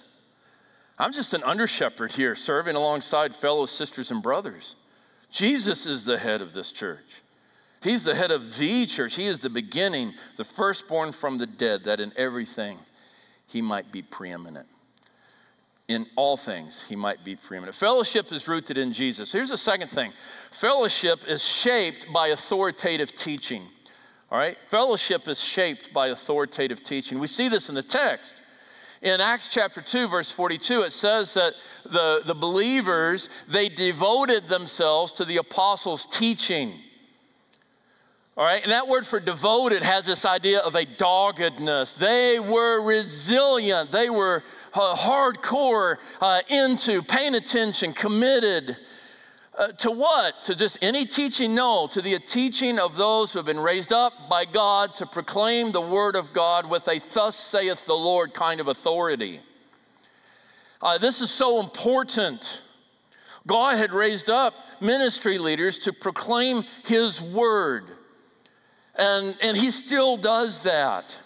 I'm 0.98 1.14
just 1.14 1.34
an 1.34 1.44
under 1.44 1.68
shepherd 1.68 2.14
here, 2.14 2.36
serving 2.36 2.76
alongside 2.76 3.36
fellow 3.36 3.66
sisters 3.66 4.12
and 4.12 4.22
brothers. 4.22 4.76
Jesus 5.30 5.86
is 5.86 6.06
the 6.06 6.18
head 6.18 6.42
of 6.42 6.54
this 6.54 6.72
church. 6.72 7.22
He's 7.82 8.04
the 8.04 8.16
head 8.16 8.32
of 8.32 8.58
the 8.58 8.86
church. 8.86 9.16
He 9.16 9.26
is 9.26 9.40
the 9.40 9.50
beginning, 9.50 10.14
the 10.38 10.44
firstborn 10.44 11.12
from 11.12 11.38
the 11.38 11.48
dead, 11.48 11.84
that 11.86 12.00
in 12.00 12.12
everything 12.16 12.80
he 13.48 13.62
might 13.62 13.92
be 13.92 14.02
preeminent 14.02 14.68
in 15.92 16.08
all 16.16 16.38
things 16.38 16.84
he 16.88 16.96
might 16.96 17.24
be 17.24 17.36
preeminent. 17.36 17.76
Fellowship 17.76 18.32
is 18.32 18.48
rooted 18.48 18.78
in 18.78 18.94
Jesus. 18.94 19.32
Here's 19.32 19.50
the 19.50 19.58
second 19.58 19.90
thing 19.90 20.14
fellowship 20.52 21.22
is 21.28 21.44
shaped 21.44 22.08
by 22.14 22.28
authoritative 22.28 23.16
teaching. 23.16 23.68
All 24.32 24.38
right? 24.38 24.58
Fellowship 24.68 25.28
is 25.28 25.42
shaped 25.42 25.94
by 25.94 26.08
authoritative 26.08 26.84
teaching. 26.84 27.20
We 27.20 27.28
see 27.28 27.50
this 27.50 27.68
in 27.70 27.76
the 27.76 27.84
text. 27.84 28.34
In 29.02 29.20
Acts 29.20 29.48
chapter 29.48 29.82
2, 29.82 30.08
verse 30.08 30.30
42, 30.30 30.84
it 30.84 30.94
says 30.94 31.34
that 31.34 31.56
the, 31.84 32.22
the 32.24 32.36
believers, 32.36 33.30
they 33.48 33.68
devoted 33.68 34.48
themselves 34.48 35.12
to 35.14 35.26
the 35.26 35.38
apostles' 35.38 36.06
teaching. 36.06 36.80
All 38.38 38.46
right, 38.46 38.62
and 38.64 38.72
that 38.72 38.88
word 38.88 39.06
for 39.06 39.20
devoted 39.20 39.84
has 39.84 40.06
this 40.06 40.24
idea 40.24 40.60
of 40.60 40.76
a 40.76 40.86
doggedness. 40.86 41.96
They 41.96 42.40
were 42.40 42.82
resilient, 42.82 43.92
they 43.92 44.10
were 44.10 44.44
uh, 44.74 44.96
hardcore 44.96 45.98
uh, 46.20 46.42
into, 46.50 47.02
paying 47.02 47.36
attention, 47.36 47.94
committed. 47.94 48.78
Uh, 49.58 49.68
to 49.74 49.92
what? 49.92 50.44
To 50.46 50.56
just 50.56 50.78
any 50.82 51.06
teaching? 51.06 51.54
No, 51.56 51.88
to 51.88 52.02
the 52.02 52.18
teaching 52.20 52.80
of 52.80 52.96
those 52.96 53.34
who 53.34 53.40
have 53.40 53.46
been 53.46 53.60
raised 53.60 53.92
up 53.92 54.14
by 54.30 54.46
God 54.46 54.96
to 54.96 55.06
proclaim 55.06 55.72
the 55.72 55.82
word 55.82 56.16
of 56.16 56.32
God 56.34 56.70
with 56.70 56.88
a 56.88 57.02
thus 57.14 57.36
saith 57.36 57.86
the 57.86 57.94
Lord 57.94 58.34
kind 58.34 58.62
of 58.62 58.68
authority. 58.68 59.42
Uh, 60.82 60.98
this 60.98 61.22
is 61.22 61.30
so 61.30 61.60
important. 61.60 62.62
God 63.46 63.78
had 63.78 63.92
raised 63.92 64.30
up 64.30 64.54
ministry 64.80 65.38
leaders 65.38 65.78
to 65.80 65.94
proclaim 65.94 66.64
his 66.86 67.22
word, 67.22 67.86
and, 68.96 69.36
and 69.42 69.58
he 69.58 69.70
still 69.72 70.18
does 70.18 70.60
that. 70.60 71.18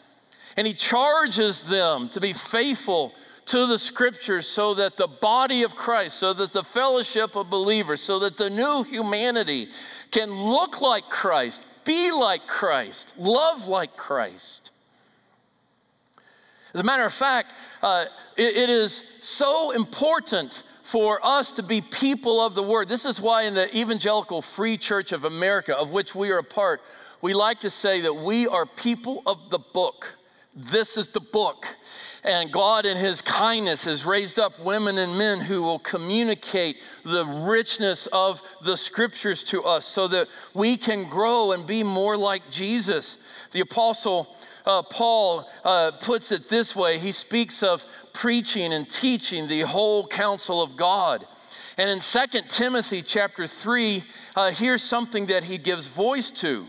And 0.58 0.66
he 0.66 0.74
charges 0.74 1.64
them 1.64 2.10
to 2.10 2.22
be 2.22 2.32
faithful 2.34 3.14
to 3.48 3.68
the 3.68 3.78
scriptures 3.78 4.48
so 4.48 4.74
that 4.74 4.98
the 4.98 5.08
body 5.08 5.64
of 5.64 5.76
Christ, 5.76 6.18
so 6.18 6.34
that 6.34 6.52
the 6.52 6.64
fellowship 6.64 7.36
of 7.36 7.50
believers, 7.50 8.02
so 8.02 8.20
that 8.20 8.38
the 8.38 8.50
new 8.50 8.84
humanity 8.84 9.70
can 10.12 10.32
look 10.32 10.82
like 10.82 11.10
Christ, 11.10 11.62
be 11.84 12.12
like 12.12 12.48
Christ, 12.48 13.14
love 13.18 13.68
like 13.68 13.96
Christ. 13.96 14.72
As 16.74 16.82
a 16.82 16.84
matter 16.84 17.06
of 17.06 17.14
fact, 17.14 17.54
uh, 17.82 18.06
it, 18.36 18.58
it 18.58 18.70
is 18.70 19.04
so 19.22 19.72
important 19.72 20.64
for 20.84 21.26
us 21.26 21.52
to 21.54 21.64
be 21.64 21.82
people 21.82 22.42
of 22.42 22.54
the 22.54 22.64
word. 22.64 22.90
This 22.90 23.06
is 23.06 23.22
why 23.22 23.44
in 23.44 23.54
the 23.54 23.76
Evangelical 23.76 24.42
Free 24.42 24.78
Church 24.78 25.12
of 25.12 25.24
America, 25.24 25.76
of 25.76 25.92
which 25.92 26.14
we 26.14 26.32
are 26.32 26.40
a 26.40 26.44
part, 26.44 26.82
we 27.22 27.34
like 27.34 27.60
to 27.62 27.70
say 27.70 28.02
that 28.02 28.14
we 28.14 28.48
are 28.48 28.66
people 28.66 29.24
of 29.26 29.50
the 29.50 29.60
book. 29.60 30.16
This 30.56 30.98
is 30.98 31.08
the 31.10 31.20
book. 31.20 31.66
And 32.26 32.52
God, 32.52 32.88
in 32.88 32.98
His 32.98 33.22
kindness, 33.22 33.84
has 33.84 34.04
raised 34.04 34.40
up 34.40 34.60
women 34.60 34.98
and 34.98 35.16
men 35.16 35.42
who 35.42 35.62
will 35.62 35.78
communicate 35.78 36.78
the 37.04 37.24
richness 37.24 38.08
of 38.08 38.42
the 38.64 38.76
scriptures 38.76 39.44
to 39.44 39.62
us 39.64 39.86
so 39.86 40.08
that 40.08 40.28
we 40.56 40.76
can 40.76 41.08
grow 41.08 41.52
and 41.52 41.68
be 41.68 41.84
more 41.84 42.18
like 42.18 42.50
Jesus. 42.50 43.18
The 43.52 43.60
Apostle 43.60 44.36
uh, 44.66 44.82
Paul 44.82 45.48
uh, 45.64 45.92
puts 46.02 46.32
it 46.32 46.50
this 46.50 46.76
way 46.76 46.98
he 46.98 47.12
speaks 47.12 47.62
of 47.62 47.86
preaching 48.12 48.74
and 48.74 48.90
teaching 48.90 49.48
the 49.48 49.62
whole 49.62 50.08
counsel 50.08 50.64
of 50.64 50.76
God. 50.76 51.28
And 51.78 51.92
in 51.92 52.00
2 52.00 52.42
Timothy 52.50 53.04
chapter 53.04 53.46
3, 53.46 54.04
uh, 54.36 54.50
here's 54.50 54.82
something 54.82 55.28
that 55.28 55.44
he 55.44 55.60
gives 55.60 55.90
voice 55.90 56.32
to. 56.32 56.68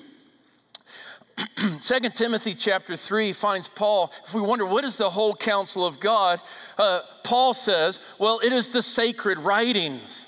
2 1.83 2.01
Timothy 2.15 2.55
chapter 2.55 2.97
3 2.97 3.33
finds 3.33 3.67
Paul, 3.69 4.13
if 4.27 4.35
we 4.35 4.43
wonder 4.43 4.67
what 4.67 4.85
is 4.85 4.97
the 4.97 5.11
whole 5.11 5.35
counsel 5.35 5.87
of 5.87 6.01
God, 6.01 6.41
uh, 6.77 7.01
Paul 7.25 7.55
says, 7.55 7.99
well, 8.19 8.41
it 8.41 8.53
is 8.53 8.69
the 8.69 8.83
sacred 8.83 9.39
writings. 9.39 10.27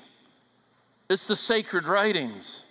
It's 1.11 1.27
the 1.27 1.37
sacred 1.37 1.85
writings, 1.85 2.65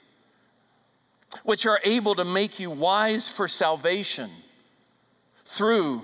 which 1.44 1.66
are 1.68 1.80
able 1.84 2.16
to 2.16 2.26
make 2.26 2.60
you 2.60 2.72
wise 2.72 3.30
for 3.30 3.48
salvation 3.48 4.32
through 5.46 6.02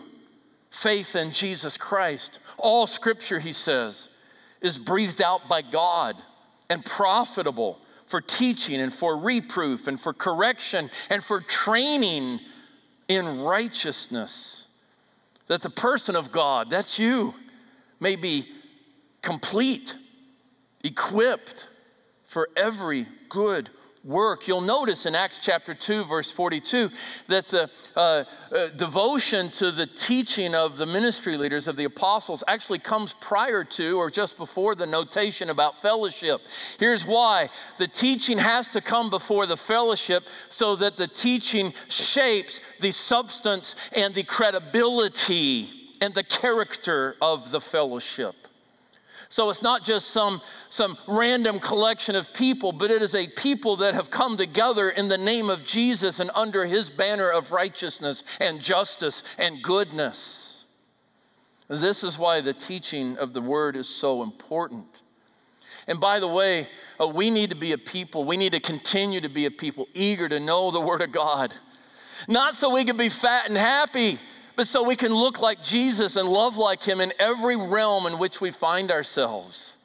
faith 0.69 1.15
in 1.15 1.31
Jesus 1.31 1.75
Christ. 1.75 2.37
All 2.57 2.85
scripture, 2.85 3.39
he 3.39 3.51
says, 3.51 4.09
is 4.61 4.77
breathed 4.77 5.21
out 5.21 5.47
by 5.49 5.61
God 5.63 6.15
and 6.69 6.85
profitable 6.85 7.79
for 8.13 8.21
teaching 8.21 8.79
and 8.79 8.93
for 8.93 9.17
reproof 9.17 9.87
and 9.87 9.99
for 9.99 10.13
correction 10.13 10.91
and 11.09 11.23
for 11.23 11.41
training 11.41 12.39
in 13.07 13.39
righteousness. 13.39 14.67
That 15.47 15.63
the 15.63 15.71
person 15.71 16.15
of 16.15 16.31
God, 16.31 16.69
that's 16.69 16.99
you, 16.99 17.33
may 17.99 18.15
be 18.15 18.47
complete, 19.23 19.95
equipped 20.83 21.67
for 22.27 22.49
every 22.55 23.07
good 23.29 23.71
work. 24.03 24.47
You'll 24.47 24.61
notice 24.61 25.05
in 25.05 25.15
Acts 25.15 25.39
chapter 25.41 25.73
2, 25.73 26.05
verse 26.05 26.31
42, 26.31 26.89
that 27.27 27.47
the 27.49 27.69
uh, 27.95 28.23
uh, 28.51 28.67
devotion 28.75 29.49
to 29.51 29.71
the 29.71 29.87
teaching 29.87 30.53
of 30.53 30.77
the 30.77 30.85
ministry 30.85 31.37
leaders, 31.37 31.67
of 31.67 31.77
the 31.77 31.85
apostles, 31.85 32.43
actually 32.47 32.79
comes 32.79 33.13
prior 33.21 33.63
to 33.63 33.97
or 33.97 34.09
just 34.09 34.37
before 34.37 34.75
the 34.75 34.85
notation 34.85 35.49
about 35.49 35.81
fellowship. 35.81 36.41
Here's 36.79 37.05
why 37.05 37.49
the 37.77 37.87
teaching 37.87 38.37
has 38.39 38.67
to 38.69 38.81
come 38.81 39.09
before 39.09 39.45
the 39.45 39.57
fellowship 39.57 40.23
so 40.49 40.75
that 40.75 40.97
the 40.97 41.07
teaching 41.07 41.73
shapes 41.87 42.59
the 42.81 42.91
substance 42.91 43.75
and 43.93 44.13
the 44.13 44.23
credibility 44.23 45.69
and 46.01 46.13
the 46.13 46.23
character 46.23 47.15
of 47.21 47.51
the 47.51 47.61
fellowship. 47.61 48.42
So 49.33 49.49
it's 49.49 49.63
not 49.63 49.83
just 49.83 50.11
some, 50.11 50.43
some 50.69 50.95
random 51.07 51.59
collection 51.59 52.15
of 52.15 52.31
people, 52.35 52.71
but 52.71 52.91
it 52.91 53.01
is 53.01 53.15
a 53.15 53.25
people 53.25 53.77
that 53.77 53.95
have 53.95 54.11
come 54.11 54.37
together 54.37 54.91
in 54.91 55.07
the 55.07 55.17
name 55.17 55.49
of 55.49 55.65
Jesus 55.65 56.19
and 56.19 56.29
under 56.35 56.67
his 56.67 56.91
banner 56.91 57.31
of 57.31 57.51
righteousness 57.51 58.23
and 58.39 58.61
justice 58.61 59.23
and 59.39 59.63
goodness. 59.63 60.65
This 61.67 62.03
is 62.03 62.15
why 62.19 62.41
the 62.41 62.53
teaching 62.53 63.17
of 63.17 63.33
the 63.33 63.41
word 63.41 63.75
is 63.75 63.89
so 63.89 64.21
important. 64.21 65.01
And 65.87 65.99
by 65.99 66.19
the 66.19 66.27
way, 66.27 66.67
uh, 67.01 67.07
we 67.07 67.31
need 67.31 67.49
to 67.49 67.55
be 67.55 67.71
a 67.71 67.77
people, 67.79 68.25
we 68.25 68.37
need 68.37 68.51
to 68.51 68.59
continue 68.59 69.19
to 69.19 69.29
be 69.29 69.47
a 69.47 69.51
people 69.51 69.87
eager 69.95 70.29
to 70.29 70.39
know 70.39 70.69
the 70.69 70.79
word 70.79 71.01
of 71.01 71.11
God. 71.11 71.55
Not 72.27 72.53
so 72.53 72.71
we 72.71 72.85
can 72.85 72.97
be 72.97 73.09
fat 73.09 73.47
and 73.47 73.57
happy, 73.57 74.19
but 74.55 74.67
so 74.67 74.83
we 74.83 74.95
can 74.95 75.13
look 75.13 75.39
like 75.39 75.63
Jesus 75.63 76.15
and 76.15 76.27
love 76.27 76.57
like 76.57 76.83
him 76.83 77.01
in 77.01 77.13
every 77.19 77.55
realm 77.55 78.05
in 78.05 78.19
which 78.19 78.41
we 78.41 78.51
find 78.51 78.91
ourselves. 78.91 79.77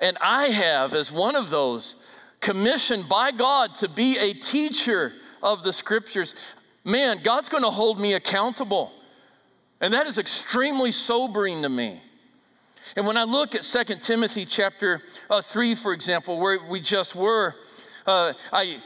And 0.00 0.18
I 0.20 0.48
have, 0.48 0.92
as 0.92 1.10
one 1.10 1.34
of 1.36 1.50
those, 1.50 1.96
commissioned 2.40 3.08
by 3.08 3.30
God 3.30 3.76
to 3.78 3.88
be 3.88 4.18
a 4.18 4.34
teacher 4.34 5.12
of 5.42 5.62
the 5.62 5.72
scriptures. 5.72 6.34
Man, 6.84 7.20
God's 7.22 7.48
going 7.48 7.62
to 7.62 7.70
hold 7.70 7.98
me 7.98 8.12
accountable. 8.12 8.92
And 9.80 9.94
that 9.94 10.06
is 10.06 10.18
extremely 10.18 10.92
sobering 10.92 11.62
to 11.62 11.68
me. 11.68 12.02
And 12.96 13.06
when 13.06 13.16
I 13.16 13.24
look 13.24 13.54
at 13.54 13.62
2 13.62 13.96
Timothy 14.02 14.44
chapter 14.44 15.02
uh, 15.28 15.40
3, 15.42 15.74
for 15.74 15.92
example, 15.92 16.38
where 16.38 16.58
we 16.68 16.80
just 16.80 17.14
were, 17.14 17.54
uh, 18.06 18.34
I, 18.52 18.82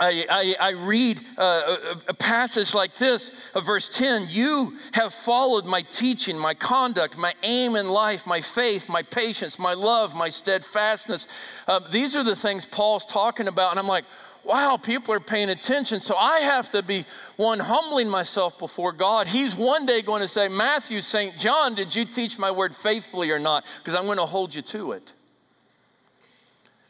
I, 0.00 0.24
I, 0.30 0.68
I 0.68 0.70
read 0.70 1.20
uh, 1.36 1.42
a, 1.76 1.98
a, 2.08 2.14
passage 2.14 2.74
like 2.74 2.94
this, 2.94 3.30
uh, 3.54 3.60
verse 3.60 3.86
10 3.90 4.28
You 4.30 4.78
have 4.92 5.12
followed 5.12 5.66
my 5.66 5.82
teaching, 5.82 6.38
my 6.38 6.54
conduct, 6.54 7.18
my 7.18 7.34
aim 7.42 7.76
in 7.76 7.90
life, 7.90 8.26
my 8.26 8.40
faith, 8.40 8.88
my 8.88 9.02
patience, 9.02 9.58
my 9.58 9.74
love, 9.74 10.14
my 10.14 10.30
steadfastness. 10.30 11.26
Uh, 11.68 11.80
these 11.90 12.16
are 12.16 12.24
the 12.24 12.34
things 12.34 12.64
Paul's 12.64 13.04
talking 13.04 13.46
about. 13.46 13.72
And 13.72 13.78
I'm 13.78 13.86
like, 13.86 14.06
wow, 14.42 14.78
people 14.78 15.12
are 15.12 15.20
paying 15.20 15.50
attention. 15.50 16.00
So 16.00 16.16
I 16.16 16.40
have 16.40 16.70
to 16.70 16.82
be 16.82 17.04
one 17.36 17.58
humbling 17.58 18.08
myself 18.08 18.58
before 18.58 18.92
God. 18.92 19.26
He's 19.26 19.54
one 19.54 19.84
day 19.84 20.00
going 20.00 20.22
to 20.22 20.28
say, 20.28 20.48
Matthew, 20.48 21.02
St. 21.02 21.36
John, 21.38 21.74
did 21.74 21.94
you 21.94 22.06
teach 22.06 22.38
my 22.38 22.50
word 22.50 22.74
faithfully 22.74 23.30
or 23.30 23.38
not? 23.38 23.66
Because 23.78 23.94
I'm 23.94 24.06
going 24.06 24.16
to 24.16 24.24
hold 24.24 24.54
you 24.54 24.62
to 24.62 24.92
it. 24.92 25.12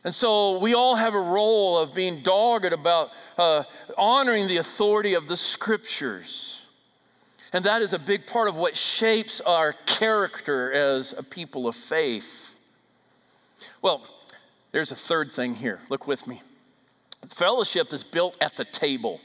And 0.02 0.14
so 0.14 0.58
we 0.58 0.74
all 0.74 0.96
have 0.96 1.14
a 1.14 1.20
role 1.20 1.76
of 1.78 1.94
being 1.94 2.22
dogged 2.22 2.72
about 2.72 3.10
uh, 3.36 3.64
honoring 3.98 4.48
the 4.48 4.56
authority 4.56 5.14
of 5.14 5.28
the 5.28 5.36
scriptures. 5.36 6.62
And 7.52 7.64
that 7.64 7.82
is 7.82 7.92
a 7.92 7.98
big 7.98 8.26
part 8.26 8.48
of 8.48 8.56
what 8.56 8.76
shapes 8.76 9.40
our 9.42 9.74
character 9.84 10.72
as 10.72 11.12
a 11.16 11.22
people 11.22 11.66
of 11.66 11.76
faith. 11.76 12.54
Well, 13.82 14.02
there's 14.72 14.90
a 14.90 14.96
third 14.96 15.32
thing 15.32 15.56
here. 15.56 15.80
Look 15.88 16.06
with 16.06 16.26
me. 16.26 16.42
Fellowship 17.28 17.92
is 17.92 18.04
built 18.04 18.36
at 18.40 18.56
the 18.56 18.64
table. 18.64 19.20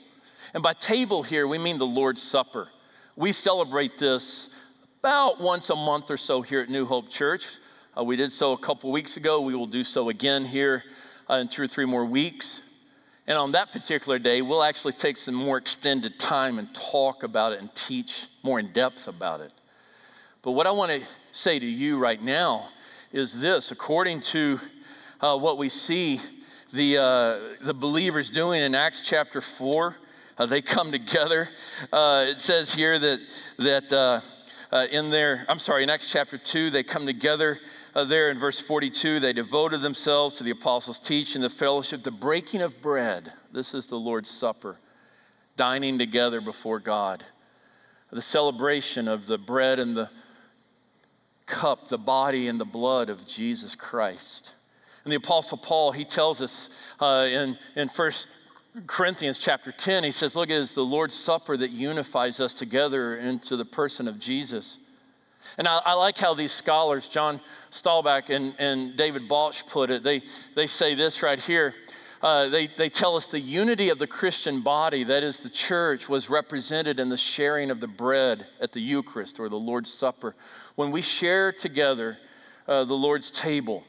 And 0.53 0.61
by 0.61 0.73
table 0.73 1.23
here, 1.23 1.47
we 1.47 1.57
mean 1.57 1.77
the 1.77 1.85
Lord's 1.85 2.21
Supper. 2.21 2.69
We 3.15 3.31
celebrate 3.31 3.97
this 3.97 4.49
about 4.99 5.39
once 5.39 5.69
a 5.69 5.75
month 5.75 6.09
or 6.09 6.17
so 6.17 6.41
here 6.41 6.61
at 6.61 6.69
New 6.69 6.85
Hope 6.85 7.09
Church. 7.09 7.45
Uh, 7.97 8.03
we 8.03 8.17
did 8.17 8.29
so 8.29 8.51
a 8.51 8.57
couple 8.57 8.91
weeks 8.91 9.15
ago. 9.15 9.39
We 9.39 9.55
will 9.55 9.67
do 9.67 9.81
so 9.81 10.09
again 10.09 10.43
here 10.43 10.83
uh, 11.29 11.35
in 11.35 11.47
two 11.47 11.61
or 11.61 11.67
three 11.67 11.85
more 11.85 12.03
weeks. 12.03 12.59
And 13.25 13.37
on 13.37 13.53
that 13.53 13.71
particular 13.71 14.19
day, 14.19 14.41
we'll 14.41 14.63
actually 14.63 14.91
take 14.91 15.15
some 15.15 15.33
more 15.33 15.57
extended 15.57 16.19
time 16.19 16.59
and 16.59 16.75
talk 16.75 17.23
about 17.23 17.53
it 17.53 17.61
and 17.61 17.73
teach 17.73 18.27
more 18.43 18.59
in 18.59 18.73
depth 18.73 19.07
about 19.07 19.39
it. 19.39 19.53
But 20.41 20.51
what 20.51 20.67
I 20.67 20.71
want 20.71 20.91
to 20.91 21.03
say 21.31 21.57
to 21.57 21.65
you 21.65 21.97
right 21.97 22.21
now 22.21 22.67
is 23.13 23.39
this 23.39 23.71
according 23.71 24.19
to 24.21 24.59
uh, 25.21 25.37
what 25.37 25.57
we 25.57 25.69
see 25.69 26.19
the, 26.73 26.97
uh, 26.97 27.39
the 27.61 27.73
believers 27.73 28.29
doing 28.29 28.61
in 28.61 28.75
Acts 28.75 29.03
chapter 29.05 29.39
4, 29.39 29.95
uh, 30.37 30.45
they 30.45 30.61
come 30.61 30.91
together. 30.91 31.47
Uh, 31.93 32.25
it 32.27 32.41
says 32.41 32.73
here 32.73 32.99
that, 32.99 33.19
that 33.57 33.93
uh, 33.93 34.19
uh, 34.69 34.87
in 34.91 35.09
their, 35.11 35.45
I'm 35.47 35.59
sorry, 35.59 35.83
in 35.83 35.89
Acts 35.89 36.11
chapter 36.11 36.37
2, 36.37 36.71
they 36.71 36.83
come 36.83 37.05
together 37.05 37.59
uh, 37.95 38.03
there 38.03 38.29
in 38.29 38.37
verse 38.37 38.59
42, 38.59 39.21
they 39.21 39.31
devoted 39.31 39.81
themselves 39.81 40.35
to 40.35 40.43
the 40.43 40.51
apostles' 40.51 40.99
teaching, 40.99 41.41
the 41.41 41.49
fellowship, 41.49 42.03
the 42.03 42.11
breaking 42.11 42.61
of 42.61 42.81
bread. 42.81 43.31
This 43.53 43.73
is 43.73 43.85
the 43.85 43.95
Lord's 43.95 44.29
Supper, 44.29 44.77
dining 45.55 45.97
together 45.97 46.41
before 46.41 46.79
God. 46.79 47.23
The 48.11 48.21
celebration 48.21 49.07
of 49.07 49.27
the 49.27 49.37
bread 49.37 49.79
and 49.79 49.95
the 49.95 50.09
cup, 51.45 51.87
the 51.87 51.97
body 51.97 52.47
and 52.47 52.59
the 52.59 52.65
blood 52.65 53.09
of 53.09 53.25
Jesus 53.25 53.75
Christ. 53.75 54.51
And 55.03 55.11
the 55.11 55.17
Apostle 55.17 55.57
Paul, 55.57 55.91
he 55.91 56.03
tells 56.03 56.41
us 56.41 56.69
uh, 56.99 57.27
in, 57.29 57.57
in 57.75 57.87
1 57.87 58.11
Corinthians 58.87 59.37
chapter 59.37 59.71
10, 59.71 60.03
he 60.03 60.11
says, 60.11 60.35
Look, 60.35 60.49
it 60.49 60.57
is 60.57 60.73
the 60.73 60.83
Lord's 60.83 61.15
Supper 61.15 61.55
that 61.57 61.71
unifies 61.71 62.39
us 62.39 62.53
together 62.53 63.15
into 63.17 63.55
the 63.55 63.65
person 63.65 64.07
of 64.07 64.19
Jesus. 64.19 64.79
And 65.57 65.67
I, 65.67 65.81
I, 65.85 65.93
like 65.93 66.17
how 66.17 66.33
these 66.33 66.51
scholars, 66.51 67.07
John 67.07 67.39
Stambaugh 67.71 68.29
and, 68.29 68.53
and 68.57 68.95
David 68.95 69.27
Balch, 69.27 69.65
put 69.67 69.89
it. 69.89 70.03
They, 70.03 70.23
they 70.55 70.67
say 70.67 70.95
this 70.95 71.21
right 71.21 71.39
here. 71.39 71.73
Uh, 72.21 72.49
they, 72.49 72.67
they 72.67 72.89
tell 72.89 73.15
us 73.15 73.27
the 73.27 73.39
unity 73.39 73.89
of 73.89 73.99
the 73.99 74.07
Christian 74.07 74.61
body, 74.61 75.03
that 75.03 75.23
is 75.23 75.41
the 75.41 75.49
church, 75.49 76.09
was 76.09 76.29
represented 76.29 76.99
in 76.99 77.09
the 77.09 77.17
sharing 77.17 77.69
of 77.69 77.79
the 77.79 77.87
bread 77.87 78.47
at 78.59 78.71
the 78.71 78.81
Eucharist 78.81 79.39
or 79.39 79.47
the 79.47 79.55
Lord's 79.55 79.93
Supper. 79.93 80.35
When 80.75 80.91
we 80.91 81.01
share 81.01 81.51
together 81.51 82.17
uh, 82.67 82.83
the 82.85 82.95
Lord's 82.95 83.29
table, 83.29 83.83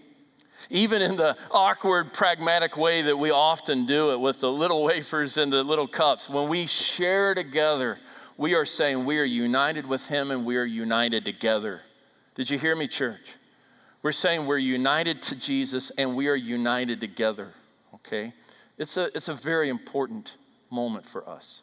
even 0.69 1.01
in 1.01 1.17
the 1.17 1.37
awkward, 1.51 2.13
pragmatic 2.13 2.77
way 2.77 3.03
that 3.03 3.17
we 3.17 3.31
often 3.31 3.87
do 3.87 4.13
it 4.13 4.21
with 4.21 4.41
the 4.41 4.51
little 4.51 4.85
wafers 4.85 5.37
and 5.37 5.53
the 5.53 5.63
little 5.63 5.89
cups, 5.89 6.29
when 6.29 6.49
we 6.49 6.67
share 6.67 7.35
together, 7.35 7.99
we 8.37 8.55
are 8.55 8.65
saying 8.65 9.05
we 9.05 9.19
are 9.19 9.25
united 9.25 9.87
with 9.87 10.07
Him 10.07 10.31
and 10.31 10.45
we 10.45 10.57
are 10.57 10.65
united 10.65 11.25
together. 11.25 11.83
Did 12.35 12.51
you 12.51 12.59
hear 12.59 12.77
me, 12.77 12.87
church? 12.87 13.35
We're 14.03 14.13
saying 14.13 14.47
we're 14.47 14.59
united 14.59 15.23
to 15.23 15.35
Jesus 15.35 15.91
and 15.97 16.15
we 16.15 16.29
are 16.29 16.37
united 16.37 17.01
together, 17.01 17.55
okay? 17.95 18.35
It's 18.79 18.97
a, 18.97 19.15
it's 19.17 19.29
a 19.29 19.35
very 19.35 19.69
important 19.69 20.35
moment 20.71 21.07
for 21.07 21.29
us. 21.29 21.63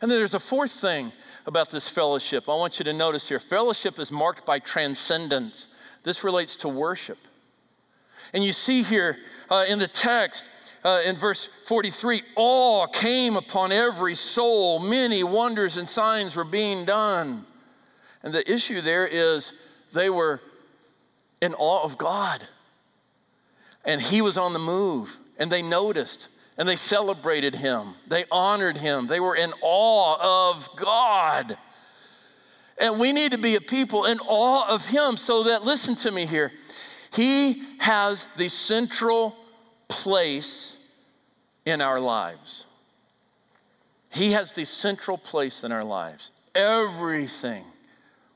And 0.00 0.10
then 0.10 0.18
there's 0.18 0.34
a 0.34 0.40
fourth 0.40 0.72
thing 0.72 1.12
about 1.46 1.70
this 1.70 1.88
fellowship. 1.88 2.48
I 2.48 2.54
want 2.54 2.78
you 2.78 2.84
to 2.84 2.92
notice 2.92 3.28
here 3.28 3.38
fellowship 3.38 3.98
is 3.98 4.10
marked 4.10 4.44
by 4.44 4.58
transcendence. 4.58 5.66
This 6.02 6.22
relates 6.22 6.56
to 6.56 6.68
worship. 6.68 7.18
And 8.34 8.44
you 8.44 8.52
see 8.52 8.82
here 8.82 9.18
uh, 9.50 9.64
in 9.66 9.78
the 9.78 9.88
text, 9.88 10.44
uh, 10.84 11.00
in 11.04 11.16
verse 11.16 11.48
43 11.66 12.22
awe 12.36 12.86
came 12.86 13.36
upon 13.36 13.72
every 13.72 14.14
soul, 14.14 14.78
many 14.80 15.22
wonders 15.22 15.76
and 15.76 15.88
signs 15.88 16.34
were 16.34 16.44
being 16.44 16.84
done. 16.84 17.46
And 18.22 18.34
the 18.34 18.50
issue 18.50 18.80
there 18.80 19.06
is 19.06 19.52
they 19.92 20.10
were 20.10 20.40
in 21.40 21.54
awe 21.54 21.82
of 21.82 21.98
God. 21.98 22.46
And 23.84 24.00
he 24.00 24.22
was 24.22 24.38
on 24.38 24.52
the 24.52 24.60
move, 24.60 25.18
and 25.38 25.50
they 25.50 25.62
noticed, 25.62 26.28
and 26.56 26.68
they 26.68 26.76
celebrated 26.76 27.56
him, 27.56 27.94
they 28.06 28.24
honored 28.30 28.76
him, 28.76 29.08
they 29.08 29.18
were 29.18 29.34
in 29.34 29.52
awe 29.60 30.50
of 30.50 30.68
God. 30.76 31.58
And 32.78 33.00
we 33.00 33.12
need 33.12 33.32
to 33.32 33.38
be 33.38 33.56
a 33.56 33.60
people 33.60 34.04
in 34.04 34.18
awe 34.20 34.68
of 34.68 34.86
him 34.86 35.16
so 35.16 35.44
that, 35.44 35.64
listen 35.64 35.96
to 35.96 36.10
me 36.10 36.26
here, 36.26 36.52
he 37.12 37.62
has 37.78 38.26
the 38.36 38.48
central 38.48 39.36
place 39.92 40.76
in 41.64 41.80
our 41.80 42.00
lives. 42.00 42.64
He 44.10 44.32
has 44.32 44.52
the 44.52 44.64
central 44.64 45.16
place 45.16 45.64
in 45.64 45.72
our 45.72 45.84
lives. 45.84 46.30
Everything 46.54 47.64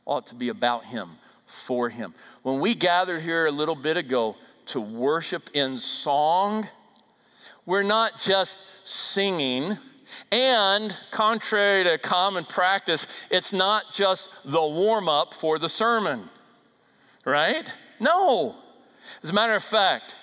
ought 0.05 0.27
to 0.29 0.35
be 0.35 0.49
about 0.49 0.87
Him, 0.87 1.11
for 1.47 1.89
Him. 1.89 2.15
When 2.43 2.61
we 2.61 2.75
gathered 2.75 3.23
here 3.23 3.47
a 3.47 3.51
little 3.51 3.75
bit 3.75 3.97
ago 3.97 4.37
to 4.67 4.81
worship 4.81 5.51
in 5.55 5.79
song, 5.79 6.69
we're 7.65 7.83
not 7.83 8.19
just 8.19 8.59
singing. 8.85 9.79
And 10.31 10.97
contrary 11.11 11.85
to 11.85 11.99
common 11.99 12.45
practice, 12.45 13.07
it's 13.31 13.53
not 13.53 13.93
just 13.93 14.31
the 14.45 14.65
warm 14.65 15.09
up 15.09 15.35
for 15.35 15.59
the 15.59 15.69
sermon, 15.69 16.31
right? 17.25 17.69
No. 18.01 18.55
As 19.23 19.31
a 19.31 19.33
matter 19.33 19.55
of 19.55 19.65
fact, 19.65 20.15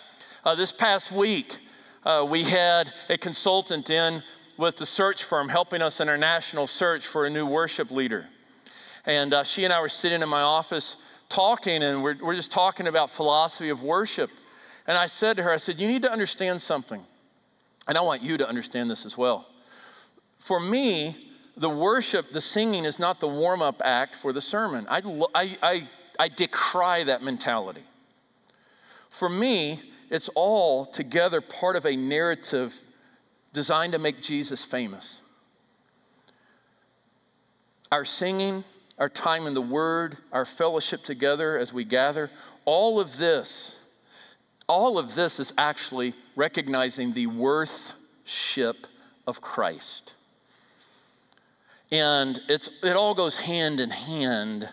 uh, 0.43 0.56
this 0.56 0.71
past 0.71 1.12
week, 1.12 1.60
uh, 2.06 2.25
we 2.29 2.43
had 2.43 2.91
a 3.10 3.17
consultant 3.17 3.89
in 3.89 4.23
with 4.58 4.77
the 4.77 4.86
search 4.86 5.23
firm 5.23 5.49
helping 5.49 5.82
us 5.82 5.99
in 5.99 6.10
our 6.10 6.17
national 6.17 6.67
search 6.67 7.06
for 7.06 7.25
a 7.25 7.29
new 7.29 7.45
worship 7.45 7.89
leader. 7.89 8.27
And 9.06 9.34
uh, 9.34 9.43
she 9.43 9.63
and 9.63 9.73
I 9.73 9.82
were 9.82 9.89
sitting 9.89 10.21
in 10.21 10.29
my 10.29 10.41
office 10.41 10.97
talking, 11.29 11.82
and 11.82 12.03
we're, 12.03 12.17
we're 12.21 12.36
just 12.36 12.51
talking 12.51 12.88
about 12.88 13.10
philosophy 13.10 13.69
of 13.69 13.82
worship. 13.82 14.29
And 14.86 14.97
I 14.97 15.08
said 15.08 15.38
to 15.38 15.43
her, 15.43 15.51
I 15.51 15.58
said, 15.58 15.79
You 15.79 15.88
need 15.88 16.03
to 16.03 16.12
understand 16.12 16.62
something. 16.62 17.03
And 17.88 17.97
I 17.97 18.01
want 18.01 18.21
you 18.21 18.38
to 18.38 18.47
understand 18.47 18.89
this 18.89 19.06
as 19.06 19.17
well. 19.17 19.47
For 20.39 20.60
me, 20.60 21.17
the 21.58 21.69
worship, 21.69 22.32
the 22.32 22.41
singing 22.41 22.86
is 22.86 22.99
not 22.99 23.19
the 23.19 23.27
warm 23.27 23.62
up 23.62 23.82
act 23.84 24.15
for 24.15 24.32
the 24.34 24.41
sermon. 24.41 24.86
I, 24.89 25.01
I, 25.34 25.58
I 25.62 25.88
I 26.19 26.27
decry 26.27 27.03
that 27.06 27.21
mentality. 27.21 27.84
For 29.10 29.29
me, 29.29 29.82
it's 30.10 30.30
all 30.36 30.86
together 30.86 31.42
part 31.42 31.76
of 31.76 31.86
a 31.86 31.96
narrative 31.96 32.74
designed 33.54 33.94
to 33.94 34.00
make 34.00 34.22
Jesus 34.22 34.66
famous. 34.66 35.20
Our 37.92 38.06
singing, 38.06 38.63
our 38.98 39.10
time 39.10 39.46
in 39.46 39.54
the 39.54 39.62
Word, 39.62 40.18
our 40.32 40.46
fellowship 40.46 41.04
together 41.04 41.58
as 41.58 41.72
we 41.72 41.84
gather, 41.84 42.32
all 42.66 43.00
of 43.00 43.18
this, 43.18 43.78
all 44.68 44.98
of 44.98 45.16
this 45.16 45.39
is 45.39 45.54
actually 45.58 46.13
recognizing 46.36 47.13
the 47.13 47.28
worthship 47.28 48.88
of 49.28 49.42
Christ. 49.42 50.13
And 51.92 52.42
it's, 52.50 52.70
it 52.82 52.96
all 52.96 53.13
goes 53.13 53.42
hand 53.42 53.80
in 53.80 53.92
hand 53.92 54.70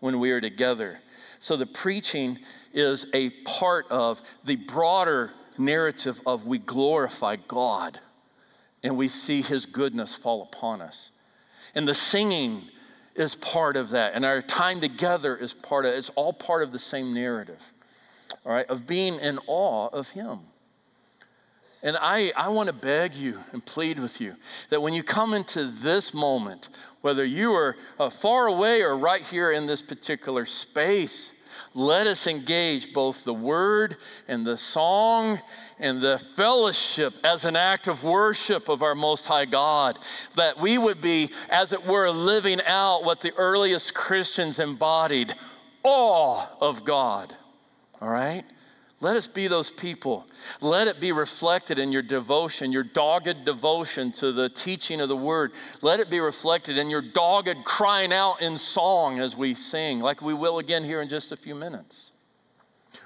when 0.00 0.18
we 0.18 0.32
are 0.32 0.40
together. 0.40 0.98
So 1.38 1.56
the 1.56 1.66
preaching 1.66 2.40
is 2.74 3.06
a 3.14 3.30
part 3.30 3.86
of 3.90 4.20
the 4.44 4.56
broader 4.56 5.30
narrative 5.56 6.20
of 6.26 6.44
we 6.44 6.58
glorify 6.58 7.36
God 7.36 8.00
and 8.82 8.96
we 8.96 9.08
see 9.08 9.40
his 9.40 9.64
goodness 9.64 10.14
fall 10.14 10.42
upon 10.42 10.82
us. 10.82 11.10
And 11.74 11.88
the 11.88 11.94
singing 11.94 12.64
is 13.14 13.34
part 13.34 13.76
of 13.76 13.90
that. 13.90 14.14
And 14.14 14.24
our 14.24 14.42
time 14.42 14.80
together 14.80 15.36
is 15.36 15.52
part 15.52 15.86
of 15.86 15.94
it. 15.94 15.98
It's 15.98 16.10
all 16.10 16.32
part 16.32 16.62
of 16.62 16.72
the 16.72 16.78
same 16.78 17.14
narrative, 17.14 17.60
all 18.44 18.52
right, 18.52 18.68
of 18.68 18.86
being 18.86 19.18
in 19.20 19.38
awe 19.46 19.88
of 19.88 20.10
him. 20.10 20.40
And 21.82 21.98
I, 22.00 22.32
I 22.34 22.48
want 22.48 22.68
to 22.68 22.72
beg 22.72 23.14
you 23.14 23.40
and 23.52 23.64
plead 23.64 23.98
with 23.98 24.20
you 24.20 24.36
that 24.70 24.80
when 24.80 24.94
you 24.94 25.02
come 25.02 25.34
into 25.34 25.66
this 25.66 26.14
moment, 26.14 26.70
whether 27.02 27.24
you 27.24 27.52
are 27.52 27.76
uh, 28.00 28.08
far 28.08 28.46
away 28.46 28.80
or 28.80 28.96
right 28.96 29.20
here 29.20 29.52
in 29.52 29.66
this 29.66 29.82
particular 29.82 30.46
space, 30.46 31.30
let 31.74 32.06
us 32.06 32.26
engage 32.28 32.92
both 32.92 33.24
the 33.24 33.34
word 33.34 33.96
and 34.28 34.46
the 34.46 34.56
song 34.56 35.40
and 35.78 36.00
the 36.00 36.20
fellowship 36.36 37.14
as 37.24 37.44
an 37.44 37.56
act 37.56 37.88
of 37.88 38.04
worship 38.04 38.68
of 38.68 38.80
our 38.80 38.94
Most 38.94 39.26
High 39.26 39.44
God. 39.44 39.98
That 40.36 40.58
we 40.60 40.78
would 40.78 41.00
be, 41.00 41.30
as 41.50 41.72
it 41.72 41.84
were, 41.84 42.10
living 42.10 42.60
out 42.64 43.04
what 43.04 43.20
the 43.20 43.34
earliest 43.34 43.92
Christians 43.92 44.60
embodied 44.60 45.34
awe 45.82 46.46
of 46.60 46.84
God. 46.84 47.34
All 48.00 48.08
right? 48.08 48.44
Let 49.04 49.16
us 49.16 49.26
be 49.26 49.48
those 49.48 49.68
people. 49.68 50.26
Let 50.62 50.88
it 50.88 50.98
be 50.98 51.12
reflected 51.12 51.78
in 51.78 51.92
your 51.92 52.00
devotion, 52.00 52.72
your 52.72 52.82
dogged 52.82 53.44
devotion 53.44 54.12
to 54.12 54.32
the 54.32 54.48
teaching 54.48 54.98
of 54.98 55.10
the 55.10 55.16
word. 55.16 55.52
Let 55.82 56.00
it 56.00 56.08
be 56.08 56.20
reflected 56.20 56.78
in 56.78 56.88
your 56.88 57.02
dogged 57.02 57.64
crying 57.64 58.14
out 58.14 58.40
in 58.40 58.56
song 58.56 59.20
as 59.20 59.36
we 59.36 59.52
sing, 59.52 60.00
like 60.00 60.22
we 60.22 60.32
will 60.32 60.58
again 60.58 60.84
here 60.84 61.02
in 61.02 61.10
just 61.10 61.32
a 61.32 61.36
few 61.36 61.54
minutes. 61.54 62.12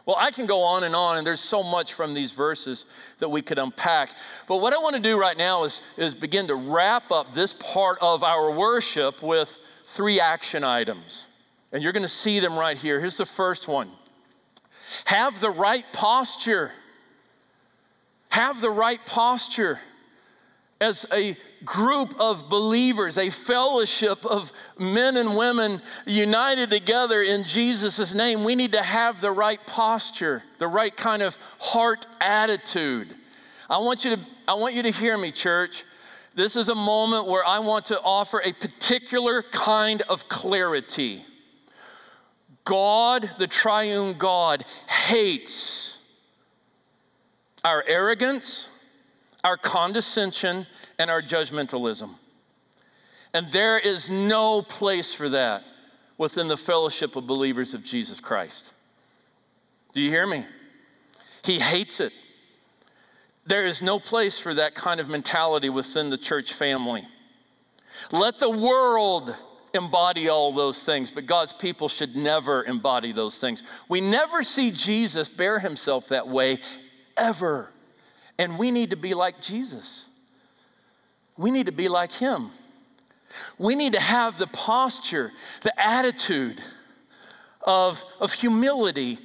Well, 0.06 0.14
I 0.16 0.30
can 0.30 0.46
go 0.46 0.62
on 0.62 0.84
and 0.84 0.94
on, 0.94 1.18
and 1.18 1.26
there's 1.26 1.40
so 1.40 1.64
much 1.64 1.94
from 1.94 2.14
these 2.14 2.30
verses 2.30 2.84
that 3.18 3.28
we 3.28 3.42
could 3.42 3.58
unpack. 3.58 4.10
But 4.46 4.58
what 4.58 4.72
I 4.72 4.78
want 4.78 4.94
to 4.94 5.02
do 5.02 5.18
right 5.18 5.36
now 5.36 5.64
is, 5.64 5.82
is 5.96 6.14
begin 6.14 6.46
to 6.46 6.54
wrap 6.54 7.10
up 7.10 7.34
this 7.34 7.54
part 7.54 7.98
of 8.00 8.22
our 8.22 8.52
worship 8.52 9.20
with 9.20 9.52
three 9.86 10.20
action 10.20 10.62
items. 10.62 11.26
And 11.72 11.82
you're 11.82 11.92
going 11.92 12.04
to 12.04 12.08
see 12.08 12.38
them 12.38 12.56
right 12.56 12.78
here. 12.78 13.00
Here's 13.00 13.16
the 13.16 13.26
first 13.26 13.66
one 13.66 13.90
have 15.04 15.40
the 15.40 15.50
right 15.50 15.84
posture. 15.92 16.72
Have 18.30 18.60
the 18.60 18.70
right 18.70 19.00
posture 19.06 19.80
as 20.80 21.06
a 21.12 21.36
group 21.64 22.14
of 22.20 22.48
believers, 22.48 23.18
a 23.18 23.30
fellowship 23.30 24.24
of 24.24 24.52
men 24.78 25.16
and 25.16 25.36
women 25.36 25.82
united 26.06 26.70
together 26.70 27.20
in 27.22 27.44
Jesus' 27.44 28.14
name, 28.14 28.44
we 28.44 28.54
need 28.54 28.72
to 28.72 28.82
have 28.82 29.20
the 29.20 29.32
right 29.32 29.58
posture, 29.66 30.42
the 30.58 30.68
right 30.68 30.96
kind 30.96 31.22
of 31.22 31.36
heart 31.58 32.06
attitude. 32.20 33.14
I 33.68 33.78
want 33.78 34.04
you 34.04 34.16
to, 34.16 34.22
I 34.46 34.54
want 34.54 34.74
you 34.74 34.82
to 34.84 34.90
hear 34.90 35.18
me, 35.18 35.32
church. 35.32 35.84
This 36.34 36.54
is 36.54 36.68
a 36.68 36.74
moment 36.74 37.26
where 37.26 37.44
I 37.44 37.58
want 37.58 37.86
to 37.86 38.00
offer 38.00 38.40
a 38.44 38.52
particular 38.52 39.42
kind 39.42 40.02
of 40.02 40.28
clarity. 40.28 41.24
God, 42.68 43.30
the 43.38 43.46
triune 43.46 44.18
God, 44.18 44.62
hates 44.86 45.96
our 47.64 47.82
arrogance, 47.86 48.68
our 49.42 49.56
condescension, 49.56 50.66
and 50.98 51.10
our 51.10 51.22
judgmentalism. 51.22 52.10
And 53.32 53.50
there 53.52 53.78
is 53.78 54.10
no 54.10 54.60
place 54.60 55.14
for 55.14 55.30
that 55.30 55.64
within 56.18 56.48
the 56.48 56.58
fellowship 56.58 57.16
of 57.16 57.26
believers 57.26 57.72
of 57.72 57.84
Jesus 57.84 58.20
Christ. 58.20 58.70
Do 59.94 60.02
you 60.02 60.10
hear 60.10 60.26
me? 60.26 60.44
He 61.42 61.60
hates 61.60 62.00
it. 62.00 62.12
There 63.46 63.64
is 63.64 63.80
no 63.80 63.98
place 63.98 64.38
for 64.38 64.52
that 64.52 64.74
kind 64.74 65.00
of 65.00 65.08
mentality 65.08 65.70
within 65.70 66.10
the 66.10 66.18
church 66.18 66.52
family. 66.52 67.08
Let 68.12 68.38
the 68.38 68.50
world 68.50 69.34
embody 69.74 70.28
all 70.28 70.52
those 70.52 70.82
things, 70.82 71.10
but 71.10 71.26
God's 71.26 71.52
people 71.52 71.88
should 71.88 72.16
never 72.16 72.64
embody 72.64 73.12
those 73.12 73.38
things. 73.38 73.62
We 73.88 74.00
never 74.00 74.42
see 74.42 74.70
Jesus 74.70 75.28
bear 75.28 75.58
himself 75.58 76.08
that 76.08 76.28
way 76.28 76.58
ever. 77.16 77.70
And 78.38 78.58
we 78.58 78.70
need 78.70 78.90
to 78.90 78.96
be 78.96 79.14
like 79.14 79.40
Jesus. 79.42 80.06
We 81.36 81.50
need 81.50 81.66
to 81.66 81.72
be 81.72 81.88
like 81.88 82.12
him. 82.12 82.50
We 83.58 83.74
need 83.74 83.92
to 83.92 84.00
have 84.00 84.38
the 84.38 84.46
posture, 84.46 85.32
the 85.62 85.78
attitude 85.80 86.60
of, 87.62 88.02
of 88.20 88.32
humility. 88.32 89.18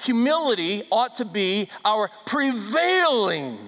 Humility 0.00 0.84
ought 0.90 1.16
to 1.16 1.24
be 1.24 1.68
our 1.84 2.10
prevailing, 2.24 3.58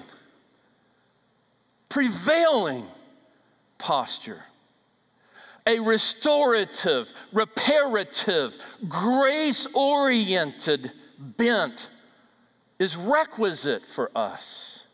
prevailing 1.89 2.87
posture 3.77 4.43
a 5.69 5.79
restorative, 5.79 7.13
reparative, 7.31 8.57
grace 8.89 9.67
oriented 9.75 10.91
bent 11.19 11.91
is 12.79 12.97
requisite 12.97 13.85
for 13.85 14.11
us. 14.17 14.85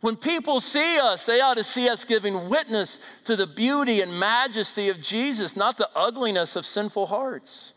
When 0.00 0.16
people 0.16 0.60
see 0.60 0.98
us, 0.98 1.26
they 1.26 1.42
ought 1.42 1.58
to 1.58 1.64
see 1.64 1.90
us 1.90 2.06
giving 2.06 2.48
witness 2.48 2.98
to 3.26 3.36
the 3.36 3.46
beauty 3.46 4.00
and 4.00 4.18
majesty 4.18 4.88
of 4.88 5.02
Jesus, 5.02 5.54
not 5.54 5.76
the 5.76 5.90
ugliness 5.94 6.56
of 6.56 6.64
sinful 6.64 7.08
hearts. 7.08 7.74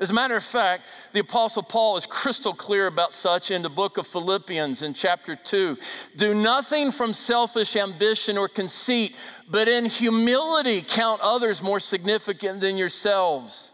As 0.00 0.08
a 0.08 0.14
matter 0.14 0.34
of 0.34 0.42
fact, 0.42 0.84
the 1.12 1.20
Apostle 1.20 1.62
Paul 1.62 1.98
is 1.98 2.06
crystal 2.06 2.54
clear 2.54 2.86
about 2.86 3.12
such 3.12 3.50
in 3.50 3.60
the 3.60 3.68
book 3.68 3.98
of 3.98 4.06
Philippians 4.06 4.82
in 4.82 4.94
chapter 4.94 5.36
2. 5.36 5.76
Do 6.16 6.34
nothing 6.34 6.90
from 6.90 7.12
selfish 7.12 7.76
ambition 7.76 8.38
or 8.38 8.48
conceit, 8.48 9.14
but 9.46 9.68
in 9.68 9.84
humility 9.84 10.80
count 10.80 11.20
others 11.20 11.60
more 11.60 11.80
significant 11.80 12.60
than 12.60 12.78
yourselves. 12.78 13.72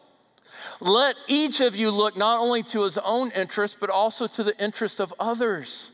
Let 0.81 1.15
each 1.29 1.61
of 1.61 1.77
you 1.77 1.93
look 1.93 2.17
not 2.17 2.41
only 2.41 2.65
to 2.65 2.83
his 2.83 2.99
own 2.99 3.31
interest, 3.31 3.77
but 3.79 3.89
also 3.89 4.27
to 4.27 4.43
the 4.43 4.59
interest 4.61 4.99
of 4.99 5.15
others. 5.21 5.91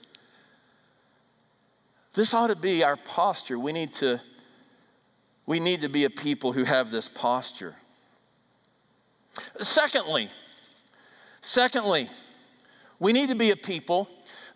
This 2.15 2.33
ought 2.33 2.47
to 2.47 2.57
be 2.57 2.83
our 2.83 2.97
posture. 2.97 3.59
We 3.59 3.73
need 3.73 3.93
to, 3.95 4.23
we 5.45 5.61
need 5.61 5.83
to 5.83 5.91
be 5.91 6.05
a 6.05 6.11
people 6.11 6.55
who 6.55 6.65
have 6.65 6.91
this 6.91 7.11
posture. 7.11 7.77
Secondly, 9.61 10.31
secondly, 11.41 12.11
we 12.99 13.13
need 13.13 13.29
to 13.29 13.35
be 13.35 13.51
a 13.51 13.57
people 13.57 14.09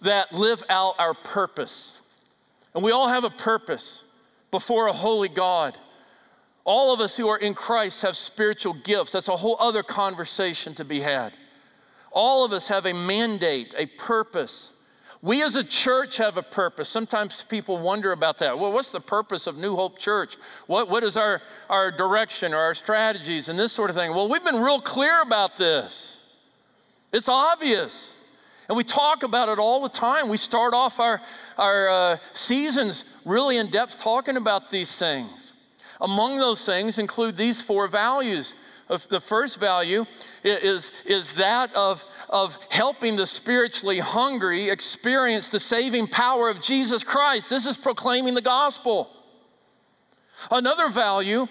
that 0.03 0.33
live 0.33 0.63
out 0.69 0.95
our 0.99 1.15
purpose. 1.15 1.99
And 2.75 2.85
we 2.85 2.93
all 2.93 3.09
have 3.09 3.25
a 3.25 3.31
purpose 3.31 4.03
before 4.51 4.87
a 4.87 4.93
holy 4.93 5.29
God. 5.29 5.77
All 6.65 6.93
of 6.93 7.01
us 7.01 7.17
who 7.17 7.29
are 7.29 7.39
in 7.39 7.55
Christ 7.55 8.03
have 8.03 8.17
spiritual 8.17 8.75
gifts. 8.75 9.13
That's 9.13 9.29
a 9.29 9.37
whole 9.37 9.57
other 9.61 9.83
conversation 9.83 10.75
to 10.75 10.85
be 10.85 11.01
had. 11.01 11.33
All 12.13 12.45
of 12.45 12.53
us 12.53 12.69
have 12.69 12.87
a 12.87 12.93
mandate, 12.93 13.75
a 13.77 13.87
purpose. 13.87 14.73
We 15.27 15.43
as 15.43 15.57
a 15.57 15.65
church 15.65 16.19
have 16.19 16.37
a 16.37 16.43
purpose. 16.43 16.89
Sometimes 16.89 17.43
people 17.43 17.79
wonder 17.79 18.13
about 18.13 18.39
that. 18.39 18.61
Well, 18.61 18.71
what's 18.71 18.91
the 18.91 19.01
purpose 19.01 19.49
of 19.49 19.57
New 19.57 19.75
Hope 19.75 19.99
Church? 19.99 20.37
What, 20.69 20.89
what 20.89 21.03
is 21.03 21.17
our, 21.17 21.43
our 21.69 21.91
direction 21.91 22.55
or 22.55 22.59
our 22.59 22.77
strategies 22.77 23.49
and 23.49 23.59
this 23.59 23.73
sort 23.73 23.91
of 23.91 23.97
thing? 23.97 24.15
Well, 24.15 24.29
we've 24.29 24.45
been 24.45 24.63
real 24.63 24.81
clear 24.81 25.21
about 25.23 25.57
this. 25.57 26.19
It's 27.13 27.29
obvious. 27.29 28.13
And 28.69 28.77
we 28.77 28.85
talk 28.85 29.25
about 29.25 29.49
it 29.49 29.59
all 29.59 29.83
the 29.83 29.89
time. 29.89 30.29
We 30.29 30.37
start 30.37 30.75
off 30.75 31.01
our, 31.01 31.21
our 31.59 31.89
uh, 31.89 32.19
seasons 32.33 33.03
really 33.25 33.57
in 33.57 33.69
depth 33.69 33.99
talking 33.99 34.37
about 34.37 34.71
these 34.71 34.95
things. 34.95 35.53
Among 36.01 36.39
those 36.39 36.65
things 36.65 37.01
include 37.01 37.37
these 37.37 37.61
four 37.61 37.89
values 37.89 38.55
the 38.89 39.21
first 39.21 39.59
value 39.59 40.07
is, 40.45 40.93
is 41.05 41.35
that 41.35 41.75
of, 41.75 42.05
of 42.29 42.57
helping 42.69 43.17
the 43.17 43.27
spiritually 43.27 43.99
hungry 43.99 44.69
experience 44.69 45.49
the 45.49 45.59
saving 45.59 46.07
power 46.07 46.49
of 46.49 46.61
Jesus 46.63 47.03
Christ. 47.03 47.51
This 47.51 47.67
is 47.67 47.77
proclaiming 47.77 48.35
the 48.35 48.43
gospel. 48.43 49.11
Another 50.51 50.89
value 50.89 51.49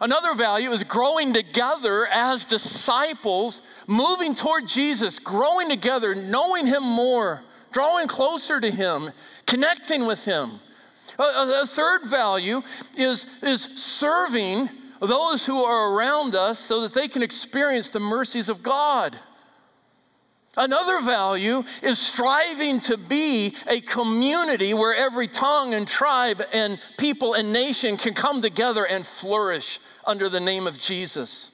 Another 0.00 0.34
value 0.34 0.72
is 0.72 0.84
growing 0.84 1.32
together 1.32 2.06
as 2.06 2.44
disciples, 2.44 3.62
moving 3.86 4.34
toward 4.34 4.68
Jesus, 4.68 5.18
growing 5.18 5.70
together, 5.70 6.14
knowing 6.14 6.66
Him 6.66 6.82
more, 6.82 7.42
drawing 7.72 8.06
closer 8.06 8.60
to 8.60 8.70
Him, 8.70 9.10
connecting 9.46 10.06
with 10.06 10.24
Him. 10.24 10.60
A, 11.18 11.62
a, 11.62 11.66
third 11.66 12.04
value 12.04 12.62
is, 12.94 13.26
is 13.42 13.62
serving 13.76 14.68
those 15.00 15.46
who 15.46 15.62
are 15.62 15.92
around 15.92 16.34
us 16.34 16.58
so 16.58 16.80
that 16.82 16.92
they 16.92 17.08
can 17.08 17.22
experience 17.22 17.90
the 17.90 18.00
mercies 18.00 18.48
of 18.48 18.62
God. 18.62 19.18
Another 20.56 21.02
value 21.02 21.64
is 21.82 21.98
striving 21.98 22.80
to 22.80 22.96
be 22.96 23.54
a 23.66 23.82
community 23.82 24.72
where 24.72 24.94
every 24.94 25.28
tongue 25.28 25.74
and 25.74 25.86
tribe 25.86 26.42
and 26.52 26.78
people 26.96 27.34
and 27.34 27.52
nation 27.52 27.98
can 27.98 28.14
come 28.14 28.40
together 28.40 28.84
and 28.86 29.06
flourish 29.06 29.78
under 30.06 30.30
the 30.30 30.40
name 30.40 30.66
of 30.66 30.78
Jesus. 30.78 31.50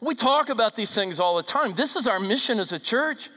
We 0.00 0.14
talk 0.14 0.48
about 0.48 0.76
these 0.76 0.92
things 0.92 1.20
all 1.20 1.36
the 1.36 1.42
time. 1.42 1.74
This 1.74 1.94
is 1.94 2.06
our 2.06 2.18
mission 2.18 2.58
as 2.58 2.72
a 2.72 2.78
church, 2.78 3.30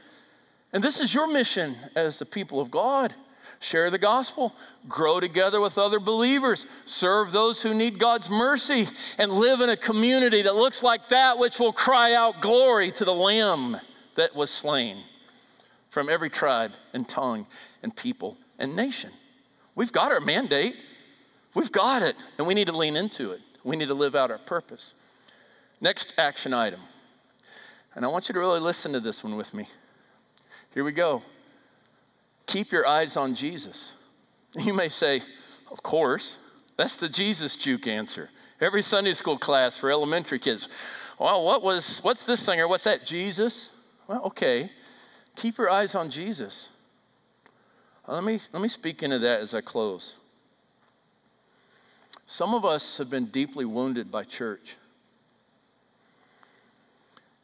and 0.72 0.82
this 0.82 0.98
is 0.98 1.12
your 1.12 1.26
mission 1.26 1.76
as 1.94 2.18
the 2.18 2.26
people 2.26 2.58
of 2.58 2.70
God. 2.70 3.14
Share 3.62 3.90
the 3.90 3.98
gospel, 3.98 4.54
grow 4.88 5.20
together 5.20 5.60
with 5.60 5.76
other 5.76 6.00
believers, 6.00 6.64
serve 6.86 7.30
those 7.30 7.60
who 7.60 7.74
need 7.74 7.98
God's 7.98 8.30
mercy, 8.30 8.88
and 9.18 9.30
live 9.30 9.60
in 9.60 9.68
a 9.68 9.76
community 9.76 10.40
that 10.40 10.56
looks 10.56 10.82
like 10.82 11.10
that 11.10 11.38
which 11.38 11.60
will 11.60 11.72
cry 11.72 12.14
out 12.14 12.40
glory 12.40 12.90
to 12.92 13.04
the 13.04 13.12
Lamb 13.12 13.76
that 14.14 14.34
was 14.34 14.50
slain 14.50 15.04
from 15.90 16.08
every 16.08 16.30
tribe 16.30 16.72
and 16.94 17.06
tongue 17.06 17.46
and 17.82 17.94
people 17.94 18.38
and 18.58 18.74
nation. 18.74 19.10
We've 19.74 19.92
got 19.92 20.10
our 20.10 20.20
mandate, 20.20 20.76
we've 21.52 21.70
got 21.70 22.00
it, 22.02 22.16
and 22.38 22.46
we 22.46 22.54
need 22.54 22.68
to 22.68 22.76
lean 22.76 22.96
into 22.96 23.30
it. 23.32 23.40
We 23.62 23.76
need 23.76 23.88
to 23.88 23.94
live 23.94 24.14
out 24.14 24.30
our 24.30 24.38
purpose. 24.38 24.94
Next 25.82 26.14
action 26.16 26.54
item, 26.54 26.80
and 27.94 28.06
I 28.06 28.08
want 28.08 28.30
you 28.30 28.32
to 28.32 28.38
really 28.40 28.60
listen 28.60 28.94
to 28.94 29.00
this 29.00 29.22
one 29.22 29.36
with 29.36 29.52
me. 29.52 29.68
Here 30.72 30.82
we 30.82 30.92
go. 30.92 31.22
Keep 32.50 32.72
your 32.72 32.84
eyes 32.84 33.16
on 33.16 33.36
Jesus. 33.36 33.92
You 34.58 34.74
may 34.74 34.88
say, 34.88 35.22
Of 35.70 35.84
course, 35.84 36.36
that's 36.76 36.96
the 36.96 37.08
Jesus 37.08 37.54
juke 37.54 37.86
answer. 37.86 38.28
Every 38.60 38.82
Sunday 38.82 39.12
school 39.12 39.38
class 39.38 39.76
for 39.76 39.88
elementary 39.88 40.40
kids. 40.40 40.68
Well, 41.16 41.44
what 41.44 41.62
was, 41.62 42.00
what's 42.00 42.26
this 42.26 42.44
thing 42.44 42.58
or 42.60 42.66
what's 42.66 42.82
that? 42.82 43.06
Jesus? 43.06 43.70
Well, 44.08 44.22
okay. 44.24 44.72
Keep 45.36 45.58
your 45.58 45.70
eyes 45.70 45.94
on 45.94 46.10
Jesus. 46.10 46.70
Uh, 48.08 48.14
let 48.14 48.24
me, 48.24 48.40
let 48.52 48.60
me 48.60 48.68
speak 48.68 49.04
into 49.04 49.20
that 49.20 49.40
as 49.40 49.54
I 49.54 49.60
close. 49.60 50.14
Some 52.26 52.52
of 52.52 52.64
us 52.64 52.98
have 52.98 53.08
been 53.08 53.26
deeply 53.26 53.64
wounded 53.64 54.10
by 54.10 54.24
church. 54.24 54.74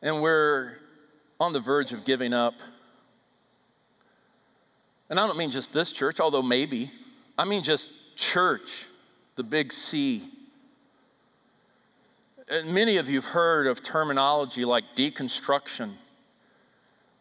And 0.02 0.20
we're 0.20 0.78
on 1.38 1.52
the 1.52 1.60
verge 1.60 1.92
of 1.92 2.04
giving 2.04 2.32
up. 2.32 2.54
And 5.08 5.20
I 5.20 5.26
don't 5.26 5.38
mean 5.38 5.50
just 5.50 5.72
this 5.72 5.92
church, 5.92 6.20
although 6.20 6.42
maybe. 6.42 6.90
I 7.38 7.44
mean 7.44 7.62
just 7.62 7.92
church, 8.16 8.86
the 9.36 9.42
big 9.42 9.72
C. 9.72 10.28
And 12.48 12.72
many 12.72 12.96
of 12.96 13.08
you 13.08 13.16
have 13.16 13.26
heard 13.32 13.66
of 13.66 13.82
terminology 13.82 14.64
like 14.64 14.84
deconstruction 14.96 15.94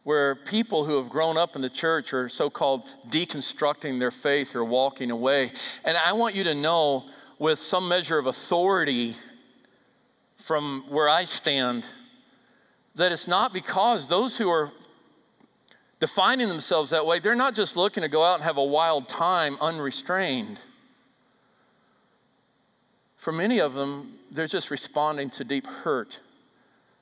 where 0.05 0.35
people 0.35 0.85
who 0.85 0.97
have 0.97 1.09
grown 1.09 1.35
up 1.35 1.55
in 1.55 1.63
the 1.63 1.69
church 1.69 2.13
are 2.13 2.29
so 2.29 2.47
called 2.47 2.83
deconstructing 3.09 3.97
their 3.97 4.11
faith 4.11 4.55
or 4.55 4.63
walking 4.63 5.09
away. 5.09 5.51
And 5.83 5.97
I 5.97 6.13
want 6.13 6.35
you 6.35 6.43
to 6.43 6.53
know, 6.53 7.05
with 7.39 7.57
some 7.57 7.87
measure 7.87 8.19
of 8.19 8.27
authority 8.27 9.15
from 10.37 10.85
where 10.89 11.09
I 11.09 11.25
stand, 11.25 11.85
that 12.93 13.11
it's 13.11 13.27
not 13.27 13.51
because 13.51 14.07
those 14.07 14.37
who 14.37 14.47
are 14.47 14.71
defining 15.99 16.49
themselves 16.49 16.89
that 16.91 17.05
way, 17.05 17.19
they're 17.19 17.35
not 17.35 17.55
just 17.55 17.75
looking 17.75 18.01
to 18.01 18.09
go 18.09 18.23
out 18.23 18.35
and 18.35 18.43
have 18.43 18.57
a 18.57 18.63
wild 18.63 19.07
time 19.07 19.57
unrestrained. 19.61 20.59
For 23.15 23.31
many 23.31 23.59
of 23.59 23.73
them, 23.73 24.15
they're 24.29 24.47
just 24.47 24.69
responding 24.69 25.29
to 25.31 25.43
deep 25.43 25.65
hurt 25.65 26.19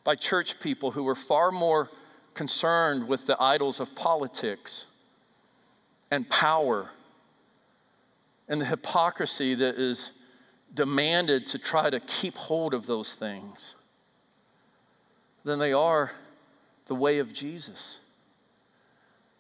by 0.03 0.15
church 0.15 0.59
people 0.59 0.91
who 0.91 1.03
were 1.03 1.15
far 1.15 1.51
more 1.51 1.89
concerned 2.33 3.07
with 3.07 3.25
the 3.25 3.41
idols 3.41 3.79
of 3.79 3.93
politics 3.95 4.85
and 6.09 6.29
power 6.29 6.89
and 8.47 8.61
the 8.61 8.65
hypocrisy 8.65 9.55
that 9.55 9.75
is 9.75 10.11
demanded 10.73 11.47
to 11.47 11.57
try 11.57 11.89
to 11.89 11.99
keep 11.99 12.35
hold 12.35 12.73
of 12.73 12.85
those 12.85 13.15
things 13.15 13.75
than 15.43 15.59
they 15.59 15.73
are 15.73 16.11
the 16.87 16.95
way 16.95 17.19
of 17.19 17.33
Jesus. 17.33 17.99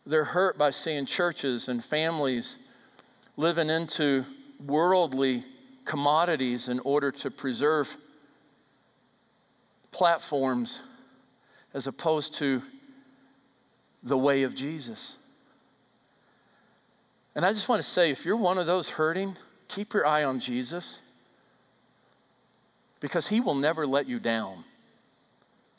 They're 0.05 0.25
hurt 0.25 0.57
by 0.57 0.71
seeing 0.71 1.05
churches 1.05 1.67
and 1.67 1.83
families 1.83 2.57
living 3.37 3.69
into 3.69 4.25
worldly 4.63 5.45
commodities 5.85 6.67
in 6.67 6.79
order 6.79 7.11
to 7.11 7.31
preserve 7.31 7.97
platforms 9.91 10.81
as 11.73 11.87
opposed 11.87 12.35
to 12.35 12.61
the 14.01 14.17
way 14.17 14.43
of 14.43 14.53
Jesus. 14.53 15.15
And 17.35 17.45
I 17.45 17.53
just 17.53 17.67
want 17.69 17.81
to 17.81 17.87
say 17.87 18.11
if 18.11 18.25
you're 18.25 18.35
one 18.35 18.57
of 18.57 18.65
those 18.65 18.89
hurting, 18.89 19.37
keep 19.67 19.93
your 19.93 20.05
eye 20.05 20.23
on 20.23 20.39
Jesus 20.39 20.99
because 22.99 23.27
he 23.27 23.39
will 23.39 23.55
never 23.55 23.87
let 23.87 24.07
you 24.07 24.19
down. 24.19 24.63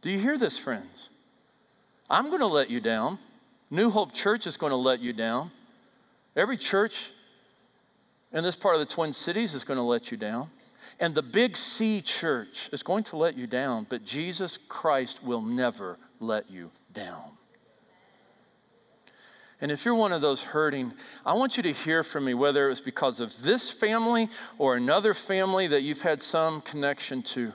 Do 0.03 0.11
you 0.11 0.19
hear 0.19 0.37
this, 0.37 0.59
friends? 0.59 1.09
I'm 2.11 2.29
going 2.29 2.41
to 2.41 2.47
let 2.47 2.71
you 2.71 2.81
down. 2.81 3.19
New 3.75 3.91
Hope 3.91 4.15
Church 4.15 4.47
is 4.47 4.57
going 4.57 4.71
to 4.71 4.77
let 4.77 5.01
you 5.01 5.13
down. 5.13 5.51
Every 6.37 6.57
church 6.57 7.11
in 8.33 8.45
this 8.45 8.55
part 8.55 8.77
of 8.77 8.79
the 8.79 8.87
Twin 8.87 9.13
Cities 9.13 9.53
is 9.53 9.65
going 9.65 9.79
to 9.79 9.83
let 9.83 10.13
you 10.13 10.17
down. 10.17 10.51
And 11.01 11.13
the 11.13 11.23
Big 11.23 11.57
C 11.57 12.01
church 12.01 12.69
is 12.71 12.85
going 12.85 13.03
to 13.05 13.17
let 13.17 13.37
you 13.37 13.49
down, 13.49 13.89
but 13.91 14.05
Jesus 14.05 14.61
Christ 14.69 15.25
will 15.25 15.43
never 15.43 15.99
let 16.21 16.49
you 16.49 16.71
down. 16.93 17.33
And 19.61 19.73
if 19.73 19.85
you're 19.85 19.97
one 19.97 20.13
of 20.13 20.21
those 20.21 20.43
hurting, 20.43 20.93
I 21.27 21.33
want 21.33 21.57
you 21.57 21.63
to 21.65 21.73
hear 21.73 22.05
from 22.05 22.27
me, 22.27 22.35
whether 22.35 22.67
it 22.67 22.71
was 22.71 22.81
because 22.81 23.19
of 23.19 23.43
this 23.43 23.71
family 23.71 24.29
or 24.57 24.77
another 24.77 25.15
family 25.15 25.67
that 25.67 25.83
you've 25.83 26.03
had 26.03 26.23
some 26.23 26.61
connection 26.61 27.23
to. 27.23 27.53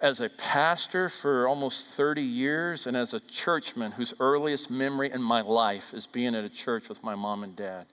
As 0.00 0.20
a 0.20 0.28
pastor 0.28 1.08
for 1.08 1.48
almost 1.48 1.86
30 1.86 2.22
years, 2.22 2.86
and 2.86 2.96
as 2.96 3.12
a 3.12 3.20
churchman 3.20 3.92
whose 3.92 4.14
earliest 4.20 4.70
memory 4.70 5.10
in 5.10 5.22
my 5.22 5.40
life 5.40 5.92
is 5.92 6.06
being 6.06 6.34
at 6.34 6.44
a 6.44 6.48
church 6.48 6.88
with 6.88 7.02
my 7.02 7.14
mom 7.14 7.42
and 7.42 7.56
dad, 7.56 7.86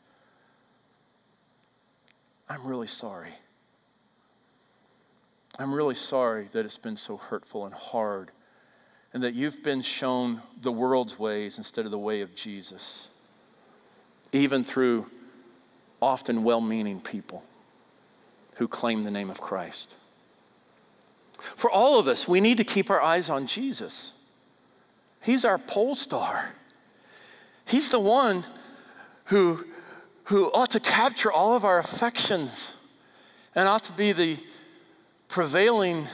I'm 2.47 2.65
really 2.65 2.87
sorry. 2.87 3.33
I'm 5.57 5.73
really 5.73 5.95
sorry 5.95 6.49
that 6.51 6.65
it's 6.65 6.77
been 6.77 6.97
so 6.97 7.17
hurtful 7.17 7.65
and 7.65 7.73
hard, 7.73 8.29
and 9.13 9.23
that 9.23 9.33
you've 9.33 9.63
been 9.63 9.81
shown 9.81 10.43
the 10.61 10.71
world's 10.71 11.17
ways 11.17 11.57
instead 11.57 11.85
of 11.85 11.91
the 11.91 11.97
way 11.97 12.21
of 12.21 12.35
Jesus 12.35 13.07
even 14.35 14.63
through 14.63 15.09
often 16.01 16.43
well 16.43 16.61
meaning 16.61 16.99
people 16.99 17.43
who 18.55 18.67
claim 18.67 19.03
the 19.03 19.11
name 19.11 19.29
of 19.29 19.41
Christ. 19.41 19.93
For 21.55 21.69
all 21.69 21.99
of 21.99 22.07
us, 22.07 22.27
we 22.27 22.41
need 22.41 22.57
to 22.57 22.63
keep 22.63 22.89
our 22.89 23.01
eyes 23.01 23.29
on 23.29 23.47
Jesus. 23.47 24.13
He's 25.21 25.45
our 25.45 25.57
pole 25.57 25.95
star. 25.95 26.53
He's 27.65 27.89
the 27.89 27.99
one 27.99 28.45
who, 29.25 29.65
who 30.25 30.51
ought 30.51 30.71
to 30.71 30.79
capture 30.79 31.31
all 31.31 31.55
of 31.55 31.65
our 31.65 31.79
affections 31.79 32.69
and 33.55 33.67
ought 33.67 33.83
to 33.85 33.91
be 33.91 34.11
the 34.11 34.37
prevailing 35.27 36.07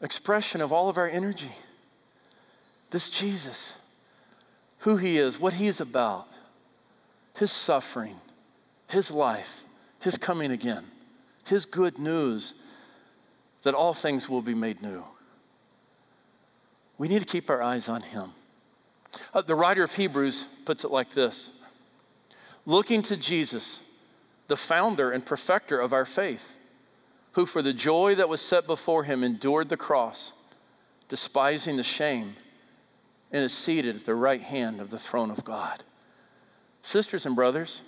expression 0.00 0.60
of 0.60 0.72
all 0.72 0.88
of 0.88 0.98
our 0.98 1.08
energy. 1.08 1.52
This 2.90 3.08
Jesus 3.08 3.74
who 4.82 4.96
he 4.96 5.16
is, 5.16 5.38
what 5.38 5.54
he's 5.54 5.80
about, 5.80 6.26
his 7.36 7.52
suffering, 7.52 8.16
his 8.88 9.10
life, 9.10 9.62
his 10.00 10.18
coming 10.18 10.50
again, 10.50 10.84
his 11.44 11.64
good 11.64 11.98
news 11.98 12.54
that 13.62 13.74
all 13.74 13.94
things 13.94 14.28
will 14.28 14.42
be 14.42 14.54
made 14.54 14.82
new. 14.82 15.04
We 16.98 17.08
need 17.08 17.20
to 17.20 17.26
keep 17.26 17.50
our 17.50 17.62
eyes 17.62 17.88
on 17.88 18.02
him. 18.02 18.32
Uh, 19.34 19.42
the 19.42 19.54
writer 19.54 19.82
of 19.82 19.94
Hebrews 19.94 20.46
puts 20.64 20.84
it 20.84 20.90
like 20.90 21.12
this 21.12 21.50
Looking 22.64 23.02
to 23.02 23.16
Jesus, 23.16 23.80
the 24.48 24.56
founder 24.56 25.10
and 25.10 25.24
perfecter 25.24 25.80
of 25.80 25.92
our 25.92 26.04
faith, 26.04 26.56
who 27.32 27.46
for 27.46 27.62
the 27.62 27.72
joy 27.72 28.14
that 28.14 28.28
was 28.28 28.40
set 28.40 28.66
before 28.66 29.04
him 29.04 29.24
endured 29.24 29.68
the 29.68 29.76
cross, 29.76 30.32
despising 31.08 31.76
the 31.76 31.82
shame 31.82 32.36
and 33.32 33.44
is 33.44 33.52
seated 33.52 33.96
at 33.96 34.04
the 34.06 34.14
right 34.14 34.42
hand 34.42 34.80
of 34.80 34.90
the 34.90 34.98
throne 34.98 35.30
of 35.30 35.44
God. 35.44 35.82
Sisters 36.82 37.24
and 37.24 37.34
brothers, 37.34 37.80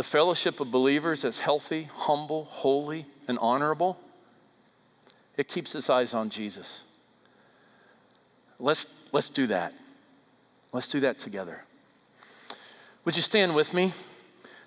the 0.00 0.04
fellowship 0.04 0.60
of 0.60 0.70
believers 0.70 1.20
that's 1.20 1.40
healthy, 1.40 1.90
humble, 1.94 2.46
holy, 2.46 3.04
and 3.28 3.38
honorable, 3.38 3.98
it 5.36 5.46
keeps 5.46 5.74
its 5.74 5.90
eyes 5.90 6.14
on 6.14 6.30
Jesus. 6.30 6.84
Let's, 8.58 8.86
let's 9.12 9.28
do 9.28 9.46
that. 9.48 9.74
Let's 10.72 10.88
do 10.88 11.00
that 11.00 11.18
together. 11.18 11.64
Would 13.04 13.14
you 13.14 13.20
stand 13.20 13.54
with 13.54 13.74
me? 13.74 13.92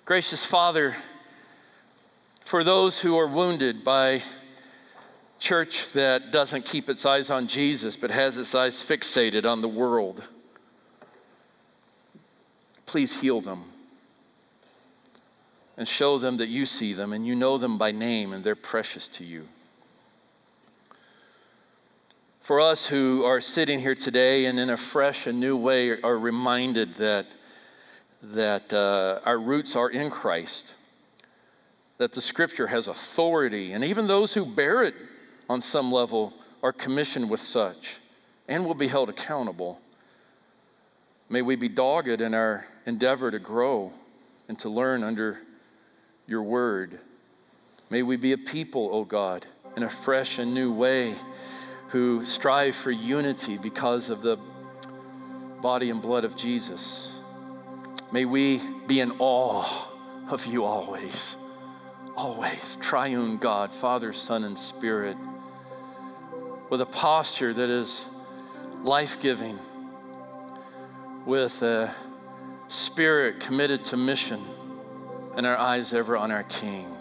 Gracious 0.06 0.46
Father, 0.46 0.98
for 2.44 2.64
those 2.64 3.00
who 3.00 3.18
are 3.18 3.26
wounded 3.26 3.84
by 3.84 4.22
church 5.40 5.94
that 5.94 6.32
doesn't 6.32 6.64
keep 6.64 6.92
its 6.92 7.08
eyes 7.08 7.32
on 7.32 7.48
Jesus 7.48 7.96
but 7.96 8.12
has 8.12 8.38
its 8.38 8.54
eyes 8.54 8.76
fixated 8.76 9.48
on 9.48 9.62
the 9.62 9.68
world, 9.68 10.22
please 12.86 13.20
heal 13.20 13.42
them 13.42 13.73
and 15.78 15.88
show 15.88 16.18
them 16.18 16.38
that 16.38 16.50
you 16.50 16.66
see 16.66 16.94
them 16.94 17.14
and 17.14 17.26
you 17.26 17.36
know 17.36 17.58
them 17.58 17.78
by 17.78 17.92
name 17.92 18.34
and 18.34 18.44
they're 18.44 18.56
precious 18.56 19.08
to 19.08 19.24
you. 19.24 19.48
For 22.42 22.60
us 22.60 22.88
who 22.88 23.24
are 23.24 23.40
sitting 23.40 23.80
here 23.80 23.96
today 23.96 24.46
and 24.46 24.60
in 24.60 24.70
a 24.70 24.78
fresh 24.78 25.28
and 25.28 25.40
new 25.40 25.56
way 25.56 25.92
are 26.02 26.18
reminded 26.18 26.96
that, 26.96 27.28
that 28.22 28.74
uh, 28.74 29.22
our 29.26 29.40
roots 29.40 29.76
are 29.76 29.90
in 29.90 30.12
Christ, 30.12 30.74
that 31.98 32.12
the 32.12 32.22
scripture 32.22 32.68
has 32.68 32.88
authority, 32.90 33.72
and 33.72 33.84
even 33.84 34.08
those 34.08 34.34
who 34.34 34.46
bear 34.46 34.84
it 34.84 34.94
on 35.50 35.62
some 35.62 35.92
level 35.92 36.34
are 36.62 36.74
commissioned 36.74 37.30
with 37.30 37.40
such 37.40 37.98
and 38.48 38.66
will 38.66 38.76
be 38.76 38.88
held 38.88 39.10
accountable. 39.10 39.80
May 41.30 41.42
we 41.42 41.56
be 41.56 41.70
dogged 41.70 42.22
in 42.22 42.34
our 42.34 42.68
endeavor 42.86 43.32
to 43.32 43.40
grow 43.40 43.94
and 44.50 44.60
to 44.60 44.70
learn 44.70 45.04
under 45.04 45.40
your 46.28 46.44
word. 46.44 47.00
May 47.90 48.04
we 48.04 48.16
be 48.16 48.32
a 48.32 48.38
people, 48.38 48.90
O 48.92 49.00
oh 49.00 49.06
God, 49.06 49.46
in 49.76 49.84
a 49.84 49.90
fresh 49.90 50.40
and 50.40 50.54
new 50.54 50.74
way 50.74 51.16
who 51.90 52.24
strive 52.24 52.76
for 52.76 52.92
unity 52.92 53.58
because 53.58 54.10
of 54.10 54.22
the 54.22 54.38
body 55.62 55.90
and 55.90 56.02
blood 56.02 56.24
of 56.24 56.36
Jesus. 56.36 57.14
May 58.12 58.26
we 58.26 58.62
be 58.88 59.00
in 59.00 59.12
awe 59.20 59.88
of 60.30 60.46
you 60.46 60.64
always, 60.64 61.36
always. 62.16 62.78
Triune 62.82 63.38
God, 63.38 63.72
Father, 63.72 64.14
Son, 64.14 64.44
and 64.44 64.58
Spirit, 64.58 65.18
with 66.70 66.82
a 66.82 66.86
posture 66.86 67.54
that 67.54 67.70
is 67.70 68.06
life 68.84 69.20
giving, 69.22 69.60
with 71.26 71.62
a 71.62 71.94
spirit 72.68 73.40
committed 73.40 73.84
to 73.86 73.98
mission, 73.98 74.44
and 75.36 75.46
our 75.46 75.58
eyes 75.58 75.94
ever 75.94 76.18
on 76.18 76.32
our 76.32 76.44
King. 76.44 76.96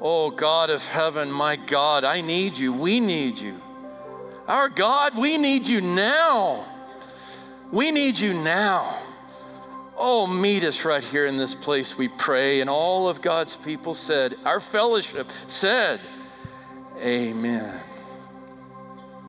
Oh, 0.00 0.30
God 0.30 0.70
of 0.70 0.86
heaven, 0.86 1.30
my 1.30 1.56
God, 1.56 2.04
I 2.04 2.20
need 2.20 2.56
you. 2.56 2.72
We 2.72 3.00
need 3.00 3.38
you. 3.38 3.60
Our 4.46 4.68
God, 4.68 5.16
we 5.16 5.36
need 5.36 5.66
you 5.66 5.80
now. 5.80 6.64
We 7.72 7.90
need 7.90 8.18
you 8.18 8.32
now. 8.32 9.02
Oh, 9.96 10.26
meet 10.26 10.62
us 10.62 10.84
right 10.84 11.02
here 11.02 11.26
in 11.26 11.36
this 11.36 11.54
place, 11.54 11.98
we 11.98 12.06
pray. 12.08 12.60
And 12.60 12.70
all 12.70 13.08
of 13.08 13.20
God's 13.20 13.56
people 13.56 13.94
said, 13.94 14.36
our 14.44 14.60
fellowship 14.60 15.28
said, 15.48 16.00
Amen. 16.98 17.80